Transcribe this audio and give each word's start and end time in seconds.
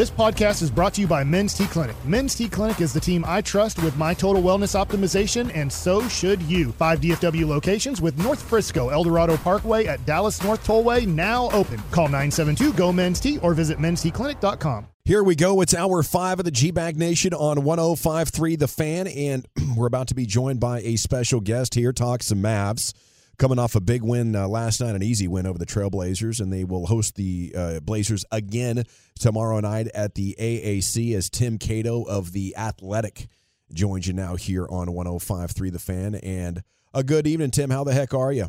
This 0.00 0.10
podcast 0.10 0.62
is 0.62 0.70
brought 0.70 0.94
to 0.94 1.02
you 1.02 1.06
by 1.06 1.22
Men's 1.24 1.52
T 1.52 1.66
Clinic. 1.66 1.94
Men's 2.06 2.34
T 2.34 2.48
Clinic 2.48 2.80
is 2.80 2.94
the 2.94 3.00
team 3.00 3.22
I 3.28 3.42
trust 3.42 3.82
with 3.82 3.98
my 3.98 4.14
total 4.14 4.42
wellness 4.42 4.74
optimization, 4.74 5.54
and 5.54 5.70
so 5.70 6.08
should 6.08 6.40
you. 6.44 6.72
Five 6.72 7.02
DFW 7.02 7.46
locations 7.46 8.00
with 8.00 8.16
North 8.16 8.40
Frisco, 8.40 8.88
Eldorado 8.88 9.36
Parkway 9.36 9.84
at 9.84 10.02
Dallas 10.06 10.42
North 10.42 10.66
Tollway 10.66 11.06
now 11.06 11.50
open. 11.50 11.76
Call 11.90 12.06
972 12.06 12.72
GO 12.72 12.90
Men's 12.94 13.20
T 13.20 13.36
or 13.40 13.52
visit 13.52 13.76
mensteclinic.com. 13.76 14.86
Here 15.04 15.22
we 15.22 15.34
go. 15.34 15.60
It's 15.60 15.74
hour 15.74 16.02
five 16.02 16.38
of 16.38 16.46
the 16.46 16.50
G 16.50 16.70
Bag 16.70 16.96
Nation 16.96 17.34
on 17.34 17.62
1053 17.62 18.56
The 18.56 18.68
Fan, 18.68 19.06
and 19.06 19.46
we're 19.76 19.86
about 19.86 20.08
to 20.08 20.14
be 20.14 20.24
joined 20.24 20.60
by 20.60 20.80
a 20.80 20.96
special 20.96 21.40
guest 21.40 21.74
here, 21.74 21.92
talk 21.92 22.22
some 22.22 22.38
Mavs 22.38 22.94
coming 23.40 23.58
off 23.58 23.74
a 23.74 23.80
big 23.80 24.02
win 24.02 24.36
uh, 24.36 24.46
last 24.46 24.82
night, 24.82 24.94
an 24.94 25.02
easy 25.02 25.26
win 25.26 25.46
over 25.46 25.58
the 25.58 25.64
Trailblazers, 25.64 26.40
and 26.40 26.52
they 26.52 26.62
will 26.62 26.86
host 26.86 27.16
the 27.16 27.52
uh, 27.56 27.80
Blazers 27.80 28.24
again 28.30 28.84
tomorrow 29.18 29.58
night 29.60 29.88
at 29.94 30.14
the 30.14 30.36
AAC 30.38 31.14
as 31.16 31.30
Tim 31.30 31.58
Cato 31.58 32.02
of 32.02 32.32
the 32.32 32.54
Athletic 32.56 33.28
joins 33.72 34.06
you 34.06 34.12
now 34.12 34.36
here 34.36 34.66
on 34.68 34.88
105.3 34.88 35.72
The 35.72 35.78
Fan. 35.78 36.16
And 36.16 36.62
a 36.92 37.02
good 37.02 37.26
evening, 37.26 37.50
Tim. 37.50 37.70
How 37.70 37.82
the 37.82 37.94
heck 37.94 38.12
are 38.12 38.30
you? 38.30 38.48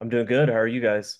I'm 0.00 0.08
doing 0.08 0.26
good. 0.26 0.48
How 0.48 0.54
are 0.54 0.68
you 0.68 0.80
guys? 0.80 1.18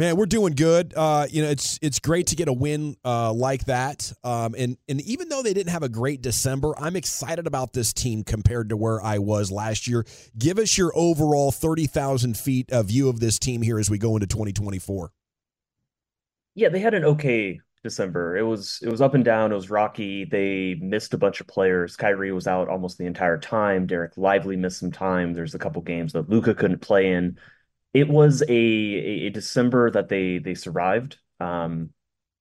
Man, 0.00 0.16
we're 0.16 0.24
doing 0.24 0.54
good. 0.54 0.94
Uh, 0.96 1.26
you 1.30 1.42
know, 1.42 1.50
it's 1.50 1.78
it's 1.82 1.98
great 1.98 2.28
to 2.28 2.34
get 2.34 2.48
a 2.48 2.54
win 2.54 2.96
uh, 3.04 3.34
like 3.34 3.66
that. 3.66 4.10
Um, 4.24 4.54
and 4.56 4.78
and 4.88 5.02
even 5.02 5.28
though 5.28 5.42
they 5.42 5.52
didn't 5.52 5.72
have 5.72 5.82
a 5.82 5.90
great 5.90 6.22
December, 6.22 6.72
I'm 6.78 6.96
excited 6.96 7.46
about 7.46 7.74
this 7.74 7.92
team 7.92 8.24
compared 8.24 8.70
to 8.70 8.78
where 8.78 9.02
I 9.02 9.18
was 9.18 9.52
last 9.52 9.86
year. 9.86 10.06
Give 10.38 10.58
us 10.58 10.78
your 10.78 10.90
overall 10.94 11.52
thirty 11.52 11.84
thousand 11.84 12.38
feet 12.38 12.72
of 12.72 12.86
view 12.86 13.10
of 13.10 13.20
this 13.20 13.38
team 13.38 13.60
here 13.60 13.78
as 13.78 13.90
we 13.90 13.98
go 13.98 14.16
into 14.16 14.26
2024. 14.26 15.12
Yeah, 16.54 16.70
they 16.70 16.80
had 16.80 16.94
an 16.94 17.04
okay 17.04 17.60
December. 17.84 18.38
It 18.38 18.44
was 18.44 18.78
it 18.80 18.88
was 18.88 19.02
up 19.02 19.12
and 19.12 19.22
down. 19.22 19.52
It 19.52 19.56
was 19.56 19.68
rocky. 19.68 20.24
They 20.24 20.76
missed 20.80 21.12
a 21.12 21.18
bunch 21.18 21.42
of 21.42 21.46
players. 21.46 21.96
Kyrie 21.96 22.32
was 22.32 22.46
out 22.46 22.70
almost 22.70 22.96
the 22.96 23.04
entire 23.04 23.36
time. 23.36 23.86
Dereck 23.86 24.16
Lively 24.16 24.56
missed 24.56 24.78
some 24.78 24.92
time. 24.92 25.34
There's 25.34 25.54
a 25.54 25.58
couple 25.58 25.82
games 25.82 26.14
that 26.14 26.30
Luka 26.30 26.54
couldn't 26.54 26.80
play 26.80 27.12
in 27.12 27.38
it 27.92 28.08
was 28.08 28.42
a, 28.42 28.54
a 28.54 29.30
December 29.30 29.90
that 29.90 30.08
they 30.08 30.38
they 30.38 30.54
survived. 30.54 31.18
Um, 31.40 31.90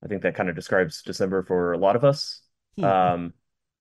I 0.04 0.08
think 0.08 0.22
that 0.22 0.36
kind 0.36 0.50
of 0.50 0.56
describes 0.56 1.02
December 1.02 1.44
for 1.44 1.74
a 1.74 1.78
lot 1.78 1.96
of 1.96 2.06
us. 2.06 2.42
Hmm. 2.78 2.84
Um, 2.84 3.34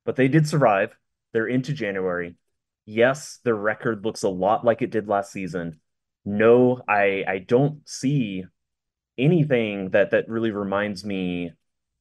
but 0.05 0.17
they 0.17 0.29
did 0.29 0.49
survive. 0.49 0.97
They're 1.33 1.47
into 1.47 1.73
January. 1.73 2.37
Yes, 2.87 3.41
their 3.45 3.55
record 3.55 4.05
looks 4.05 4.23
a 4.23 4.29
lot 4.29 4.65
like 4.65 4.81
it 4.81 4.91
did 4.91 5.09
last 5.09 5.31
season. 5.31 5.81
No, 6.25 6.81
I 6.89 7.25
I 7.27 7.39
don't 7.39 7.87
see 7.89 8.45
anything 9.19 9.91
that 9.91 10.13
that 10.13 10.29
really 10.29 10.53
reminds 10.53 11.05
me 11.05 11.53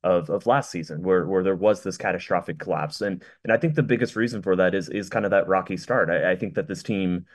of 0.03 0.29
of 0.29 0.45
last 0.45 0.71
season 0.71 1.03
where 1.03 1.27
where 1.27 1.43
there 1.43 1.55
was 1.55 1.83
this 1.83 1.97
catastrophic 1.97 2.59
collapse. 2.59 3.01
And 3.01 3.23
and 3.43 3.51
I 3.51 3.57
think 3.57 3.75
the 3.75 3.83
biggest 3.83 4.15
reason 4.15 4.41
for 4.41 4.55
that 4.55 4.73
is 4.73 4.87
is 4.87 5.09
kind 5.09 5.25
of 5.25 5.31
that 5.31 5.47
rocky 5.47 5.75
start. 5.75 6.09
I, 6.09 6.31
I 6.31 6.35
think 6.37 6.55
that 6.55 6.67
this 6.67 6.83
team 6.83 7.25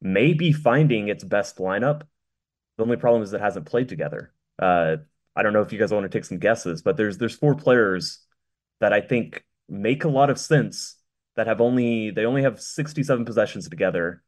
may 0.00 0.32
be 0.32 0.52
finding 0.52 1.08
its 1.08 1.24
best 1.24 1.58
lineup. 1.58 2.02
The 2.76 2.84
only 2.84 2.96
problem 2.96 3.22
is 3.22 3.32
it 3.32 3.40
hasn't 3.40 3.66
played 3.66 3.88
together. 3.88 4.32
Uh, 4.58 4.96
I 5.34 5.42
don't 5.42 5.52
know 5.52 5.62
if 5.62 5.72
you 5.72 5.78
guys 5.78 5.92
want 5.92 6.04
to 6.04 6.08
take 6.08 6.24
some 6.24 6.38
guesses, 6.38 6.82
but 6.82 6.96
there's 6.96 7.18
there's 7.18 7.34
four 7.34 7.54
players 7.54 8.20
that 8.80 8.92
I 8.92 9.00
think 9.00 9.44
make 9.68 10.04
a 10.04 10.08
lot 10.08 10.30
of 10.30 10.38
sense 10.38 10.96
that 11.36 11.46
have 11.46 11.60
only 11.60 12.10
they 12.10 12.24
only 12.24 12.42
have 12.42 12.60
67 12.60 13.24
possessions 13.24 13.68
together. 13.68 14.22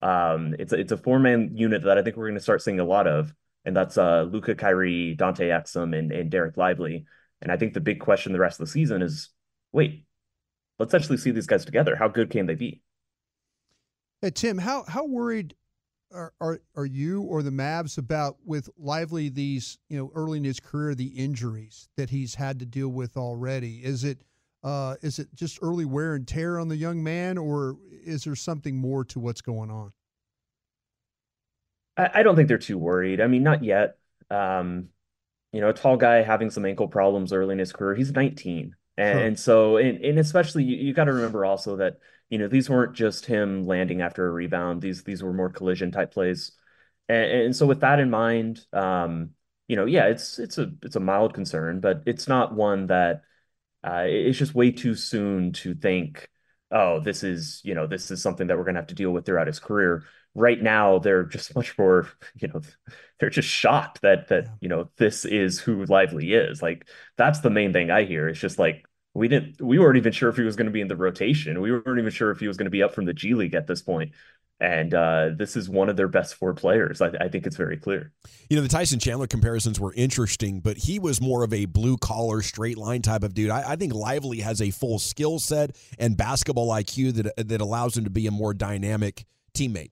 Um, 0.00 0.54
it's 0.58 0.72
a, 0.72 0.78
it's 0.78 0.92
a 0.92 0.96
four 0.96 1.18
man 1.18 1.50
unit 1.54 1.82
that 1.82 1.98
I 1.98 2.02
think 2.02 2.16
we're 2.16 2.26
going 2.26 2.34
to 2.34 2.40
start 2.40 2.62
seeing 2.62 2.80
a 2.80 2.84
lot 2.84 3.06
of, 3.06 3.34
and 3.64 3.76
that's 3.76 3.98
uh, 3.98 4.22
Luka 4.22 4.54
Kyrie, 4.54 5.14
Dante 5.14 5.48
Exum, 5.48 5.96
and, 5.96 6.12
and 6.12 6.30
Dereck 6.30 6.56
Lively. 6.56 7.06
And 7.40 7.50
I 7.50 7.56
think 7.56 7.74
the 7.74 7.80
big 7.80 8.00
question 8.00 8.32
the 8.32 8.38
rest 8.38 8.60
of 8.60 8.66
the 8.66 8.72
season 8.72 9.02
is, 9.02 9.30
wait, 9.72 10.06
let's 10.78 10.94
actually 10.94 11.16
see 11.16 11.32
these 11.32 11.46
guys 11.46 11.64
together. 11.64 11.96
How 11.96 12.08
good 12.08 12.30
can 12.30 12.46
they 12.46 12.54
be? 12.54 12.82
Hey, 14.22 14.30
Tim, 14.30 14.58
how 14.58 14.84
how 14.86 15.04
worried 15.04 15.56
are, 16.14 16.32
are 16.40 16.60
are 16.76 16.86
you 16.86 17.22
or 17.22 17.42
the 17.42 17.50
Mavs 17.50 17.98
about 17.98 18.36
with 18.44 18.68
Lively 18.78 19.28
these 19.28 19.78
you 19.88 19.98
know 19.98 20.12
early 20.14 20.38
in 20.38 20.44
his 20.44 20.60
career 20.60 20.94
the 20.94 21.06
injuries 21.08 21.88
that 21.96 22.10
he's 22.10 22.36
had 22.36 22.60
to 22.60 22.64
deal 22.64 22.88
with 22.88 23.16
already? 23.16 23.80
Is 23.82 24.04
it 24.04 24.22
uh, 24.62 24.94
is 25.02 25.18
it 25.18 25.34
just 25.34 25.58
early 25.60 25.84
wear 25.84 26.14
and 26.14 26.28
tear 26.28 26.60
on 26.60 26.68
the 26.68 26.76
young 26.76 27.02
man, 27.02 27.36
or 27.36 27.76
is 27.90 28.22
there 28.22 28.36
something 28.36 28.76
more 28.76 29.04
to 29.06 29.18
what's 29.18 29.40
going 29.40 29.72
on? 29.72 29.92
I, 31.96 32.10
I 32.14 32.22
don't 32.22 32.36
think 32.36 32.46
they're 32.46 32.58
too 32.58 32.78
worried. 32.78 33.20
I 33.20 33.26
mean, 33.26 33.42
not 33.42 33.64
yet. 33.64 33.98
Um, 34.30 34.90
you 35.52 35.60
know, 35.60 35.68
a 35.70 35.72
tall 35.72 35.96
guy 35.96 36.22
having 36.22 36.50
some 36.50 36.64
ankle 36.64 36.86
problems 36.86 37.32
early 37.32 37.54
in 37.54 37.58
his 37.58 37.72
career. 37.72 37.96
He's 37.96 38.12
19. 38.12 38.76
And, 38.96 39.18
sure. 39.18 39.26
and 39.26 39.38
so, 39.38 39.76
and, 39.78 40.04
and 40.04 40.18
especially 40.18 40.64
you, 40.64 40.76
you 40.76 40.94
got 40.94 41.04
to 41.04 41.12
remember 41.12 41.44
also 41.44 41.76
that 41.76 41.98
you 42.32 42.38
know, 42.38 42.48
these 42.48 42.70
weren't 42.70 42.94
just 42.94 43.26
him 43.26 43.66
landing 43.66 44.00
after 44.00 44.26
a 44.26 44.30
rebound. 44.30 44.80
These 44.80 45.04
these 45.04 45.22
were 45.22 45.34
more 45.34 45.50
collision 45.50 45.90
type 45.92 46.12
plays. 46.12 46.52
And, 47.06 47.30
and 47.30 47.56
so 47.56 47.66
with 47.66 47.80
that 47.80 48.00
in 48.00 48.08
mind, 48.08 48.64
um, 48.72 49.32
you 49.68 49.76
know, 49.76 49.84
yeah, 49.84 50.06
it's 50.06 50.38
it's 50.38 50.56
a 50.56 50.72
it's 50.82 50.96
a 50.96 51.00
mild 51.00 51.34
concern, 51.34 51.80
but 51.80 52.02
it's 52.06 52.28
not 52.28 52.54
one 52.54 52.86
that 52.86 53.24
uh, 53.84 54.04
it's 54.06 54.38
just 54.38 54.54
way 54.54 54.70
too 54.70 54.94
soon 54.94 55.52
to 55.52 55.74
think, 55.74 56.26
oh, 56.70 57.00
this 57.00 57.22
is 57.22 57.60
you 57.64 57.74
know 57.74 57.86
this 57.86 58.10
is 58.10 58.22
something 58.22 58.46
that 58.46 58.56
we're 58.56 58.64
gonna 58.64 58.78
have 58.78 58.86
to 58.86 58.94
deal 58.94 59.10
with 59.10 59.26
throughout 59.26 59.46
his 59.46 59.60
career. 59.60 60.04
Right 60.34 60.62
now, 60.62 60.98
they're 60.98 61.24
just 61.24 61.54
much 61.54 61.76
more, 61.78 62.08
you 62.36 62.48
know, 62.48 62.62
they're 63.20 63.30
just 63.30 63.48
shocked 63.48 64.02
that 64.02 64.28
that 64.28 64.48
you 64.60 64.68
know 64.68 64.88
this 64.96 65.24
is 65.24 65.60
who 65.60 65.84
Lively 65.84 66.32
is. 66.32 66.60
Like 66.60 66.88
that's 67.16 67.40
the 67.40 67.50
main 67.50 67.72
thing 67.72 67.90
I 67.90 68.04
hear. 68.04 68.28
It's 68.28 68.40
just 68.40 68.58
like 68.58 68.84
we 69.14 69.28
didn't 69.28 69.60
we 69.60 69.78
weren't 69.78 69.96
even 69.96 70.12
sure 70.12 70.28
if 70.28 70.36
he 70.36 70.42
was 70.42 70.56
going 70.56 70.66
to 70.66 70.72
be 70.72 70.80
in 70.80 70.88
the 70.88 70.96
rotation. 70.96 71.60
We 71.60 71.70
weren't 71.70 71.98
even 71.98 72.10
sure 72.10 72.30
if 72.30 72.40
he 72.40 72.48
was 72.48 72.56
going 72.56 72.66
to 72.66 72.70
be 72.70 72.82
up 72.82 72.94
from 72.94 73.04
the 73.04 73.12
G 73.12 73.34
League 73.34 73.54
at 73.54 73.66
this 73.66 73.82
point. 73.82 74.12
And 74.58 74.94
uh, 74.94 75.30
this 75.36 75.56
is 75.56 75.68
one 75.68 75.88
of 75.88 75.96
their 75.96 76.06
best 76.06 76.36
four 76.36 76.54
players. 76.54 77.00
I, 77.00 77.08
I, 77.20 77.28
think 77.28 77.46
it's 77.46 77.56
very 77.56 77.76
clear. 77.76 78.12
You 78.48 78.56
know, 78.56 78.62
the 78.62 78.68
Tyson 78.68 79.00
Chandler 79.00 79.26
comparisons 79.26 79.80
were 79.80 79.92
interesting, 79.94 80.60
but 80.60 80.76
he 80.76 81.00
was 81.00 81.20
more 81.20 81.42
of 81.42 81.52
a 81.52 81.64
blue 81.64 81.96
collar, 81.96 82.42
straight 82.42 82.78
line 82.78 83.02
type 83.02 83.24
of 83.24 83.34
dude. 83.34 83.50
I, 83.50 83.72
I 83.72 83.76
think 83.76 83.92
Lively 83.92 84.38
has 84.38 84.62
a 84.62 84.70
full 84.70 85.00
skill 85.00 85.40
set 85.40 85.76
and 85.98 86.16
basketball 86.16 86.68
IQ 86.68 87.14
that 87.14 87.48
that 87.48 87.60
allows 87.60 87.96
him 87.96 88.04
to 88.04 88.10
be 88.10 88.28
a 88.28 88.30
more 88.30 88.54
dynamic 88.54 89.24
teammate. 89.52 89.90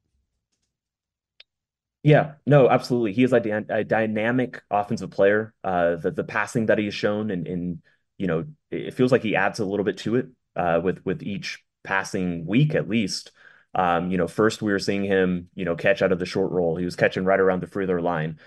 Yeah, 2.02 2.34
no, 2.46 2.68
absolutely. 2.70 3.12
He 3.12 3.24
is 3.24 3.32
a, 3.32 3.64
a 3.68 3.84
dynamic 3.84 4.62
offensive 4.70 5.10
player. 5.10 5.52
Uh, 5.62 5.96
the 5.96 6.10
the 6.10 6.24
passing 6.24 6.66
that 6.66 6.78
he 6.78 6.86
has 6.86 6.94
shown 6.94 7.30
and 7.30 7.82
you 8.16 8.26
know, 8.26 8.44
it 8.70 8.94
feels 8.94 9.12
like 9.12 9.22
he 9.22 9.36
adds 9.36 9.60
a 9.60 9.64
little 9.64 9.84
bit 9.84 9.98
to 9.98 10.16
it 10.16 10.26
uh, 10.56 10.80
with 10.82 11.04
with 11.04 11.22
each 11.22 11.62
passing 11.84 12.46
week 12.46 12.74
at 12.74 12.88
least. 12.88 13.32
Um, 13.74 14.10
you 14.10 14.18
know, 14.18 14.28
first 14.28 14.62
we 14.62 14.72
were 14.72 14.78
seeing 14.78 15.04
him, 15.04 15.48
you 15.54 15.64
know, 15.64 15.76
catch 15.76 16.02
out 16.02 16.12
of 16.12 16.18
the 16.18 16.26
short 16.26 16.50
roll. 16.52 16.76
He 16.76 16.84
was 16.84 16.96
catching 16.96 17.24
right 17.24 17.38
around 17.40 17.60
the 17.62 17.66
free 17.66 17.86
throw 17.86 18.00
line, 18.02 18.38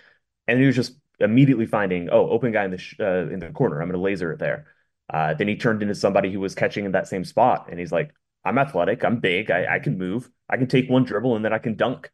and 0.47 0.59
he 0.59 0.66
was 0.66 0.75
just 0.75 0.97
immediately 1.19 1.66
finding, 1.68 2.09
oh, 2.12 2.30
open 2.30 2.52
guy 2.52 2.66
in 2.66 2.72
the 2.72 2.78
sh- 2.78 2.96
uh, 3.00 3.28
in 3.30 3.40
the 3.40 3.50
corner. 3.52 3.81
I'm 3.81 3.88
going 3.90 4.00
to 4.00 4.03
laser 4.03 4.31
it 4.34 4.40
there. 4.40 4.68
Uh, 5.12 5.34
then 5.36 5.47
he 5.47 5.56
turned 5.58 5.81
into 5.84 5.96
somebody 5.96 6.31
who 6.31 6.40
was 6.40 6.56
catching 6.56 6.86
in 6.86 6.94
that 6.94 7.08
same 7.08 7.24
spot, 7.25 7.68
and 7.69 7.80
he's 7.80 7.92
like, 7.92 8.13
I'm 8.46 8.58
athletic, 8.58 9.03
I'm 9.06 9.19
big, 9.19 9.52
I, 9.52 9.75
I 9.75 9.80
can 9.80 9.97
move, 9.97 10.30
I 10.50 10.58
can 10.58 10.68
take 10.68 10.90
one 10.90 11.03
dribble 11.06 11.36
and 11.36 11.46
then 11.46 11.53
I 11.53 11.59
can 11.59 11.75
dunk. 11.75 12.12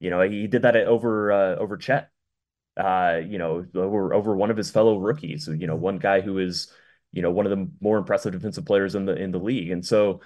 You 0.00 0.10
know, 0.10 0.20
he 0.22 0.46
did 0.46 0.62
that 0.62 0.76
over 0.76 1.32
uh, 1.32 1.56
over 1.56 1.76
Chet. 1.76 2.10
Uh, 2.76 3.20
you 3.26 3.38
know, 3.38 3.66
over 3.74 4.14
over 4.14 4.36
one 4.36 4.50
of 4.50 4.56
his 4.56 4.70
fellow 4.70 4.98
rookies. 4.98 5.48
You 5.48 5.66
know, 5.66 5.76
one 5.76 5.98
guy 5.98 6.20
who 6.20 6.38
is 6.38 6.72
you 7.12 7.22
know, 7.22 7.30
one 7.30 7.46
of 7.46 7.50
the 7.50 7.68
more 7.80 7.98
impressive 7.98 8.32
defensive 8.32 8.64
players 8.64 8.94
in 8.94 9.04
the 9.04 9.14
in 9.16 9.32
the 9.32 9.38
league. 9.38 9.70
And 9.70 9.84
so 9.84 10.20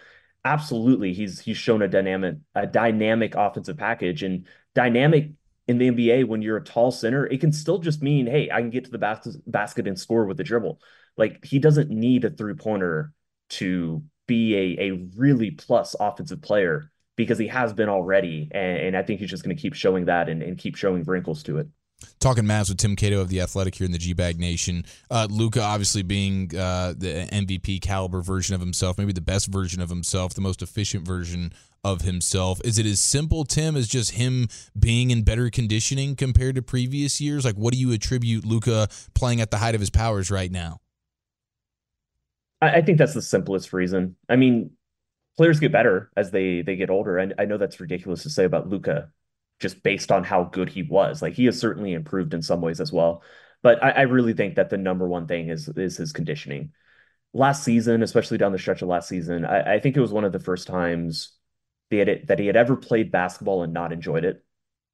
absolutely 0.45 1.15
he's 1.15 1.41
he's 1.41 1.57
shown 1.57 1.83
a 1.83 1.89
dynamic 1.89 2.37
a 2.55 2.67
dynamic 2.67 3.35
offensive 3.35 3.79
package 3.79 4.23
and 4.23 4.47
dynamic 4.75 5.31
in 5.67 5.79
the 5.79 5.87
NBA 5.87 6.25
when 6.25 6.43
you're 6.43 6.59
a 6.59 6.65
tall 6.65 6.91
center, 6.91 7.27
it 7.27 7.41
can 7.41 7.51
still 7.51 7.79
just 7.79 8.03
mean, 8.03 8.27
hey, 8.27 8.51
I 8.51 8.61
can 8.61 8.69
get 8.69 8.85
to 8.85 8.91
the 8.91 8.99
bas- 8.99 9.39
basket 9.47 9.89
and 9.89 9.99
score 9.99 10.27
with 10.27 10.37
the 10.37 10.45
dribble. 10.45 10.79
Like 11.17 11.43
he 11.43 11.59
doesn't 11.59 11.89
need 11.91 12.25
a 12.26 12.31
three 12.31 12.55
pointer 12.55 13.12
to 13.50 14.03
be 14.26 14.55
a, 14.79 14.91
a 14.91 15.09
really 15.17 15.53
plus 15.53 15.97
offensive 15.99 16.43
player 16.43 16.91
because 17.16 17.38
he 17.38 17.46
has 17.49 17.72
been 17.72 17.88
already. 17.88 18.49
And, 18.52 18.78
and 18.78 18.96
I 18.96 19.02
think 19.02 19.20
he's 19.20 19.31
just 19.31 19.44
going 19.44 19.55
to 19.55 19.61
keep 19.61 19.75
showing 19.75 20.06
that 20.06 20.28
and, 20.28 20.43
and 20.43 20.58
keep 20.58 20.76
showing 20.76 21.05
wrinkles 21.05 21.43
to 21.44 21.58
it. 21.58 21.69
Talking 22.20 22.44
Mavs 22.44 22.69
with 22.69 22.78
Tim 22.78 22.96
Cato 22.96 23.20
of 23.20 23.28
the 23.28 23.40
Athletic 23.40 23.76
here 23.76 23.84
in 23.84 23.93
the 23.93 23.99
G 23.99 24.12
Bag 24.12 24.38
Nation. 24.38 24.84
Uh, 25.11 25.26
Luka 25.31 25.62
obviously 25.62 26.02
being 26.02 26.50
uh, 26.56 26.93
the 26.96 27.26
MVP 27.32 27.81
caliber 27.81 28.20
version 28.20 28.55
of 28.55 28.61
himself, 28.61 28.99
maybe 28.99 29.12
the 29.12 29.20
best 29.20 29.46
version 29.46 29.81
of 29.81 29.88
himself, 29.88 30.34
the 30.34 30.40
most 30.40 30.61
efficient 30.61 31.06
version 31.06 31.52
of 31.82 32.02
himself. 32.02 32.61
Is 32.64 32.78
it 32.78 32.87
as 32.87 33.00
simple, 33.00 33.44
Tim, 33.44 33.76
as 33.76 33.87
just 33.87 34.12
him 34.12 34.49
being 34.78 35.11
in 35.11 35.22
better 35.22 35.50
conditioning 35.50 36.16
compared 36.16 36.56
to 36.56 36.62
previous 36.62 37.20
years? 37.20 37.44
Like, 37.44 37.56
what 37.56 37.72
do 37.72 37.78
you 37.78 37.93
attribute 37.93 38.44
Luka 38.44 38.88
playing 39.14 39.40
at 39.40 39.50
the 39.50 39.58
height 39.58 39.75
of 39.75 39.81
his 39.81 39.90
powers 39.90 40.31
right 40.31 40.50
now? 40.50 40.81
I, 42.61 42.76
I 42.76 42.82
think 42.82 42.99
that's 42.99 43.14
the 43.14 43.22
simplest 43.22 43.72
reason. 43.72 44.16
I 44.28 44.37
mean, 44.37 44.70
players 45.37 45.61
get 45.61 45.73
better 45.73 46.11
as 46.17 46.31
they 46.31 46.63
they 46.63 46.77
get 46.77 46.91
older, 46.91 47.19
and 47.19 47.35
I 47.39 47.45
know 47.45 47.59
that's 47.59 47.81
ridiculous 47.81 48.23
to 48.23 48.31
say 48.31 48.45
about 48.45 48.69
Luka, 48.69 49.11
just 49.61 49.83
based 49.83 50.13
on 50.13 50.25
how 50.25 50.45
good 50.45 50.69
he 50.69 50.83
was. 50.83 51.23
Like 51.23 51.35
he 51.35 51.47
has 51.47 51.59
certainly 51.59 51.93
improved 51.93 52.35
in 52.35 52.43
some 52.43 52.61
ways 52.61 52.81
as 52.81 52.93
well. 52.93 53.23
But 53.63 53.83
I, 53.83 53.91
I 53.91 54.03
really 54.03 54.35
think 54.35 54.57
that 54.57 54.71
the 54.71 54.77
number 54.77 55.09
one 55.09 55.27
thing 55.27 55.49
is 55.49 55.69
is 55.69 55.97
his 55.97 56.13
conditioning. 56.13 56.73
Last 57.33 57.65
season, 57.65 58.03
especially 58.03 58.39
down 58.39 58.53
the 58.53 58.59
stretch 58.59 58.83
of 58.83 58.89
last 58.89 59.09
season, 59.09 59.45
I, 59.45 59.75
I 59.75 59.81
think 59.81 59.97
it 59.97 60.01
was 60.01 60.13
one 60.13 60.25
of 60.25 60.33
the 60.33 60.39
first 60.39 60.69
times 60.69 61.33
that, 61.91 62.09
it, 62.09 62.27
that 62.29 62.39
he 62.39 62.47
had 62.47 62.57
ever 62.57 62.77
played 62.77 63.11
basketball 63.11 63.65
and 63.65 63.73
not 63.73 63.93
enjoyed 63.93 64.25
it. 64.25 64.45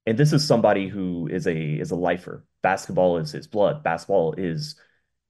And 0.07 0.17
this 0.17 0.33
is 0.33 0.45
somebody 0.45 0.87
who 0.87 1.27
is 1.27 1.45
a 1.45 1.55
is 1.55 1.91
a 1.91 1.95
lifer. 1.95 2.43
Basketball 2.63 3.17
is 3.17 3.31
his 3.31 3.45
blood. 3.47 3.83
Basketball 3.83 4.33
is 4.33 4.75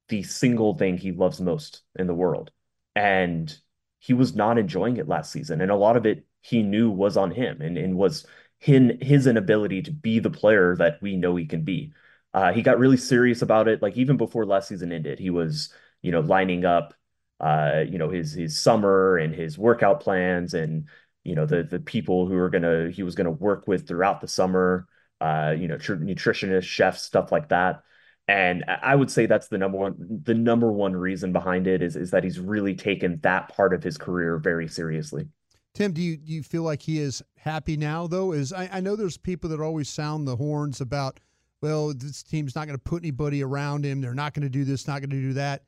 the 0.08 0.24
single 0.24 0.78
thing 0.78 0.98
he 0.98 1.12
loves 1.12 1.42
most 1.42 1.82
in 1.98 2.08
the 2.08 2.14
world. 2.14 2.52
And 2.96 3.54
he 4.02 4.14
was 4.14 4.36
not 4.36 4.58
enjoying 4.58 4.98
it 4.98 5.08
last 5.08 5.32
season. 5.32 5.62
And 5.62 5.72
a 5.72 5.76
lot 5.76 5.96
of 5.98 6.06
it 6.06 6.26
he 6.42 6.64
knew 6.64 6.90
was 6.92 7.18
on 7.18 7.32
him 7.32 7.62
and, 7.62 7.78
and 7.78 7.96
was 7.98 8.26
his, 8.60 8.94
his 9.02 9.28
inability 9.28 9.84
to 9.84 9.92
be 9.92 10.20
the 10.20 10.30
player 10.32 10.76
that 10.78 11.02
we 11.02 11.16
know 11.18 11.36
he 11.36 11.46
can 11.46 11.64
be. 11.64 11.94
Uh, 12.34 12.52
he 12.54 12.62
got 12.64 12.80
really 12.80 12.98
serious 12.98 13.42
about 13.42 13.68
it. 13.68 13.82
Like 13.82 13.98
even 13.98 14.18
before 14.18 14.46
last 14.46 14.70
season 14.70 14.92
ended, 14.92 15.20
he 15.20 15.30
was, 15.30 15.74
you 16.02 16.12
know, 16.12 16.22
lining 16.22 16.66
up, 16.66 16.94
uh, 17.40 17.84
you 17.88 17.98
know, 17.98 18.10
his 18.10 18.34
his 18.34 18.60
summer 18.60 19.18
and 19.18 19.34
his 19.34 19.58
workout 19.58 20.00
plans 20.02 20.54
and 20.54 20.88
you 21.24 21.36
know 21.36 21.46
the 21.46 21.64
the 21.64 21.80
people 21.80 22.28
who 22.28 22.36
are 22.38 22.50
gonna 22.50 22.90
he 22.92 23.04
was 23.04 23.16
gonna 23.16 23.32
work 23.32 23.68
with 23.68 23.88
throughout 23.88 24.22
the 24.22 24.28
summer, 24.28 24.88
uh, 25.20 25.54
you 25.58 25.68
know, 25.68 25.78
tr- 25.78 25.96
nutritionists, 25.96 26.64
chefs, 26.64 27.04
stuff 27.04 27.32
like 27.32 27.50
that. 27.50 27.84
And 28.28 28.64
I 28.68 28.96
would 28.96 29.12
say 29.12 29.26
that's 29.26 29.48
the 29.50 29.58
number 29.58 29.78
one 29.78 30.22
the 30.24 30.34
number 30.34 30.72
one 30.72 30.96
reason 30.96 31.34
behind 31.34 31.68
it 31.68 31.82
is 31.82 31.96
is 31.96 32.12
that 32.12 32.24
he's 32.24 32.40
really 32.40 32.76
taken 32.76 33.20
that 33.24 33.50
part 33.50 33.74
of 33.74 33.84
his 33.84 33.98
career 33.98 34.38
very 34.38 34.68
seriously. 34.68 35.28
Tim, 35.74 35.94
do 35.94 36.02
you 36.02 36.18
do 36.18 36.32
you 36.32 36.44
feel 36.44 36.64
like 36.64 36.82
he 36.82 37.00
is 37.00 37.24
happy 37.38 37.78
now 37.78 38.08
though? 38.08 38.32
Is 38.32 38.54
I, 38.54 38.70
I 38.72 38.80
know 38.80 38.96
there's 38.96 39.18
people 39.18 39.50
that 39.50 39.60
always 39.60 39.90
sound 39.90 40.28
the 40.28 40.36
horns 40.36 40.82
about, 40.82 41.20
well, 41.62 41.94
this 41.94 42.24
team's 42.24 42.56
not 42.56 42.68
going 42.68 42.78
to 42.78 42.84
put 42.84 43.04
anybody 43.04 43.44
around 43.44 43.86
him. 43.86 44.02
They're 44.02 44.14
not 44.14 44.34
going 44.34 44.44
to 44.44 44.50
do 44.50 44.64
this, 44.64 44.88
not 44.88 45.00
going 45.00 45.10
to 45.10 45.22
do 45.22 45.34
that. 45.34 45.64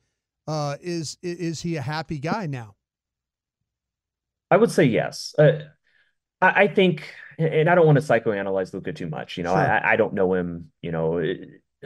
Uh, 0.46 0.76
is 0.80 1.18
is 1.22 1.60
he 1.60 1.76
a 1.76 1.82
happy 1.82 2.18
guy 2.18 2.46
now? 2.46 2.76
I 4.50 4.56
would 4.56 4.70
say 4.70 4.84
yes. 4.84 5.34
Uh, 5.38 5.60
I, 6.40 6.62
I, 6.64 6.68
think, 6.68 7.02
and 7.38 7.68
I 7.68 7.74
don't 7.74 7.86
want 7.86 7.98
to 7.98 8.04
psychoanalyze 8.04 8.72
Luka 8.74 8.92
too 8.92 9.08
much. 9.08 9.38
You 9.38 9.44
know, 9.44 9.54
sure. 9.54 9.58
I, 9.58 9.92
I, 9.92 9.96
don't 9.96 10.12
know 10.12 10.34
him. 10.34 10.70
You 10.82 10.92
know, 10.92 11.18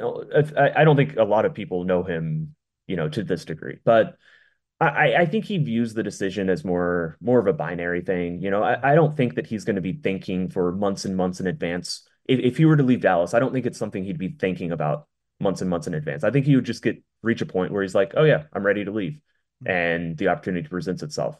I, 0.01 0.73
I 0.81 0.85
don't 0.85 0.97
think 0.97 1.17
a 1.17 1.25
lot 1.25 1.45
of 1.45 1.55
people 1.55 1.85
know 1.85 2.03
him. 2.03 2.55
You 2.91 2.97
know, 2.97 3.07
to 3.11 3.23
this 3.23 3.45
degree, 3.45 3.77
but 3.85 4.17
I, 4.81 5.13
I 5.15 5.27
think 5.27 5.45
he 5.45 5.59
views 5.59 5.93
the 5.93 6.03
decision 6.03 6.49
as 6.49 6.65
more 6.65 7.19
more 7.21 7.39
of 7.39 7.47
a 7.47 7.53
binary 7.53 8.01
thing. 8.01 8.41
You 8.41 8.51
know, 8.51 8.63
I, 8.63 8.93
I 8.93 8.95
don't 8.95 9.15
think 9.15 9.35
that 9.35 9.47
he's 9.47 9.65
going 9.65 9.77
to 9.77 9.83
be 9.83 9.93
thinking 9.93 10.49
for 10.49 10.73
months 10.73 11.05
and 11.05 11.15
months 11.15 11.39
in 11.39 11.47
advance. 11.47 12.09
If, 12.25 12.41
if 12.41 12.57
he 12.57 12.65
were 12.65 12.79
to 12.79 12.83
leave 12.83 13.03
Dallas, 13.03 13.35
I 13.35 13.41
don't 13.41 13.53
think 13.53 13.67
it's 13.67 13.79
something 13.79 14.05
he'd 14.05 14.17
be 14.17 14.37
thinking 14.41 14.73
about 14.73 15.07
months 15.39 15.61
and 15.61 15.69
months 15.69 15.87
in 15.87 15.93
advance. 15.93 16.25
I 16.25 16.31
think 16.31 16.47
he 16.47 16.57
would 16.57 16.65
just 16.65 16.83
get 16.83 17.03
reach 17.23 17.43
a 17.43 17.47
point 17.47 17.73
where 17.73 17.83
he's 17.83 17.95
like, 17.95 18.15
oh 18.17 18.25
yeah, 18.25 18.45
I'm 18.55 18.65
ready 18.65 18.87
to 18.87 18.91
leave, 18.91 19.21
mm-hmm. 19.63 19.71
and 19.71 20.17
the 20.17 20.29
opportunity 20.29 20.67
presents 20.67 21.03
itself. 21.03 21.37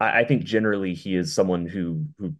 I, 0.00 0.22
I 0.22 0.24
think 0.24 0.42
generally 0.42 0.94
he 0.94 1.14
is 1.14 1.32
someone 1.32 1.66
who 1.66 2.06
who 2.18 2.34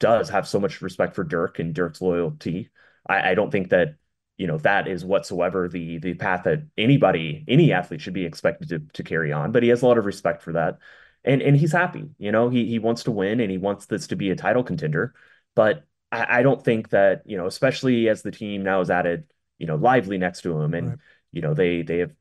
does 0.00 0.28
have 0.28 0.46
so 0.46 0.60
much 0.60 0.82
respect 0.82 1.14
for 1.14 1.24
Dirk 1.24 1.60
and 1.60 1.72
Dirk's 1.72 2.02
loyalty. 2.02 2.70
I, 3.08 3.30
I 3.30 3.34
don't 3.34 3.50
think 3.50 3.70
that 3.70 3.94
you 4.38 4.46
know 4.46 4.58
that 4.58 4.88
is 4.88 5.04
whatsoever 5.04 5.68
the 5.68 5.98
the 5.98 6.14
path 6.14 6.44
that 6.44 6.62
anybody 6.76 7.44
any 7.48 7.72
athlete 7.72 8.00
should 8.00 8.14
be 8.14 8.24
expected 8.24 8.68
to 8.70 8.80
to 8.94 9.02
carry 9.02 9.32
on. 9.32 9.52
But 9.52 9.62
he 9.62 9.68
has 9.68 9.82
a 9.82 9.86
lot 9.86 9.98
of 9.98 10.06
respect 10.06 10.42
for 10.42 10.52
that, 10.52 10.78
and 11.24 11.42
and 11.42 11.56
he's 11.56 11.72
happy. 11.72 12.10
You 12.18 12.32
know, 12.32 12.48
he 12.48 12.66
he 12.66 12.78
wants 12.78 13.04
to 13.04 13.10
win 13.10 13.40
and 13.40 13.50
he 13.50 13.58
wants 13.58 13.86
this 13.86 14.08
to 14.08 14.16
be 14.16 14.30
a 14.30 14.36
title 14.36 14.64
contender. 14.64 15.14
But 15.54 15.84
I, 16.10 16.38
I 16.38 16.42
don't 16.42 16.64
think 16.64 16.90
that 16.90 17.22
you 17.26 17.36
know, 17.36 17.46
especially 17.46 18.08
as 18.08 18.22
the 18.22 18.30
team 18.30 18.62
now 18.62 18.78
has 18.78 18.90
added 18.90 19.24
you 19.58 19.66
know 19.66 19.76
Lively 19.76 20.18
next 20.18 20.42
to 20.42 20.58
him, 20.60 20.74
and 20.74 20.88
right. 20.88 20.98
you 21.32 21.42
know 21.42 21.54
they 21.54 21.82
they 21.82 21.98
have 21.98 22.12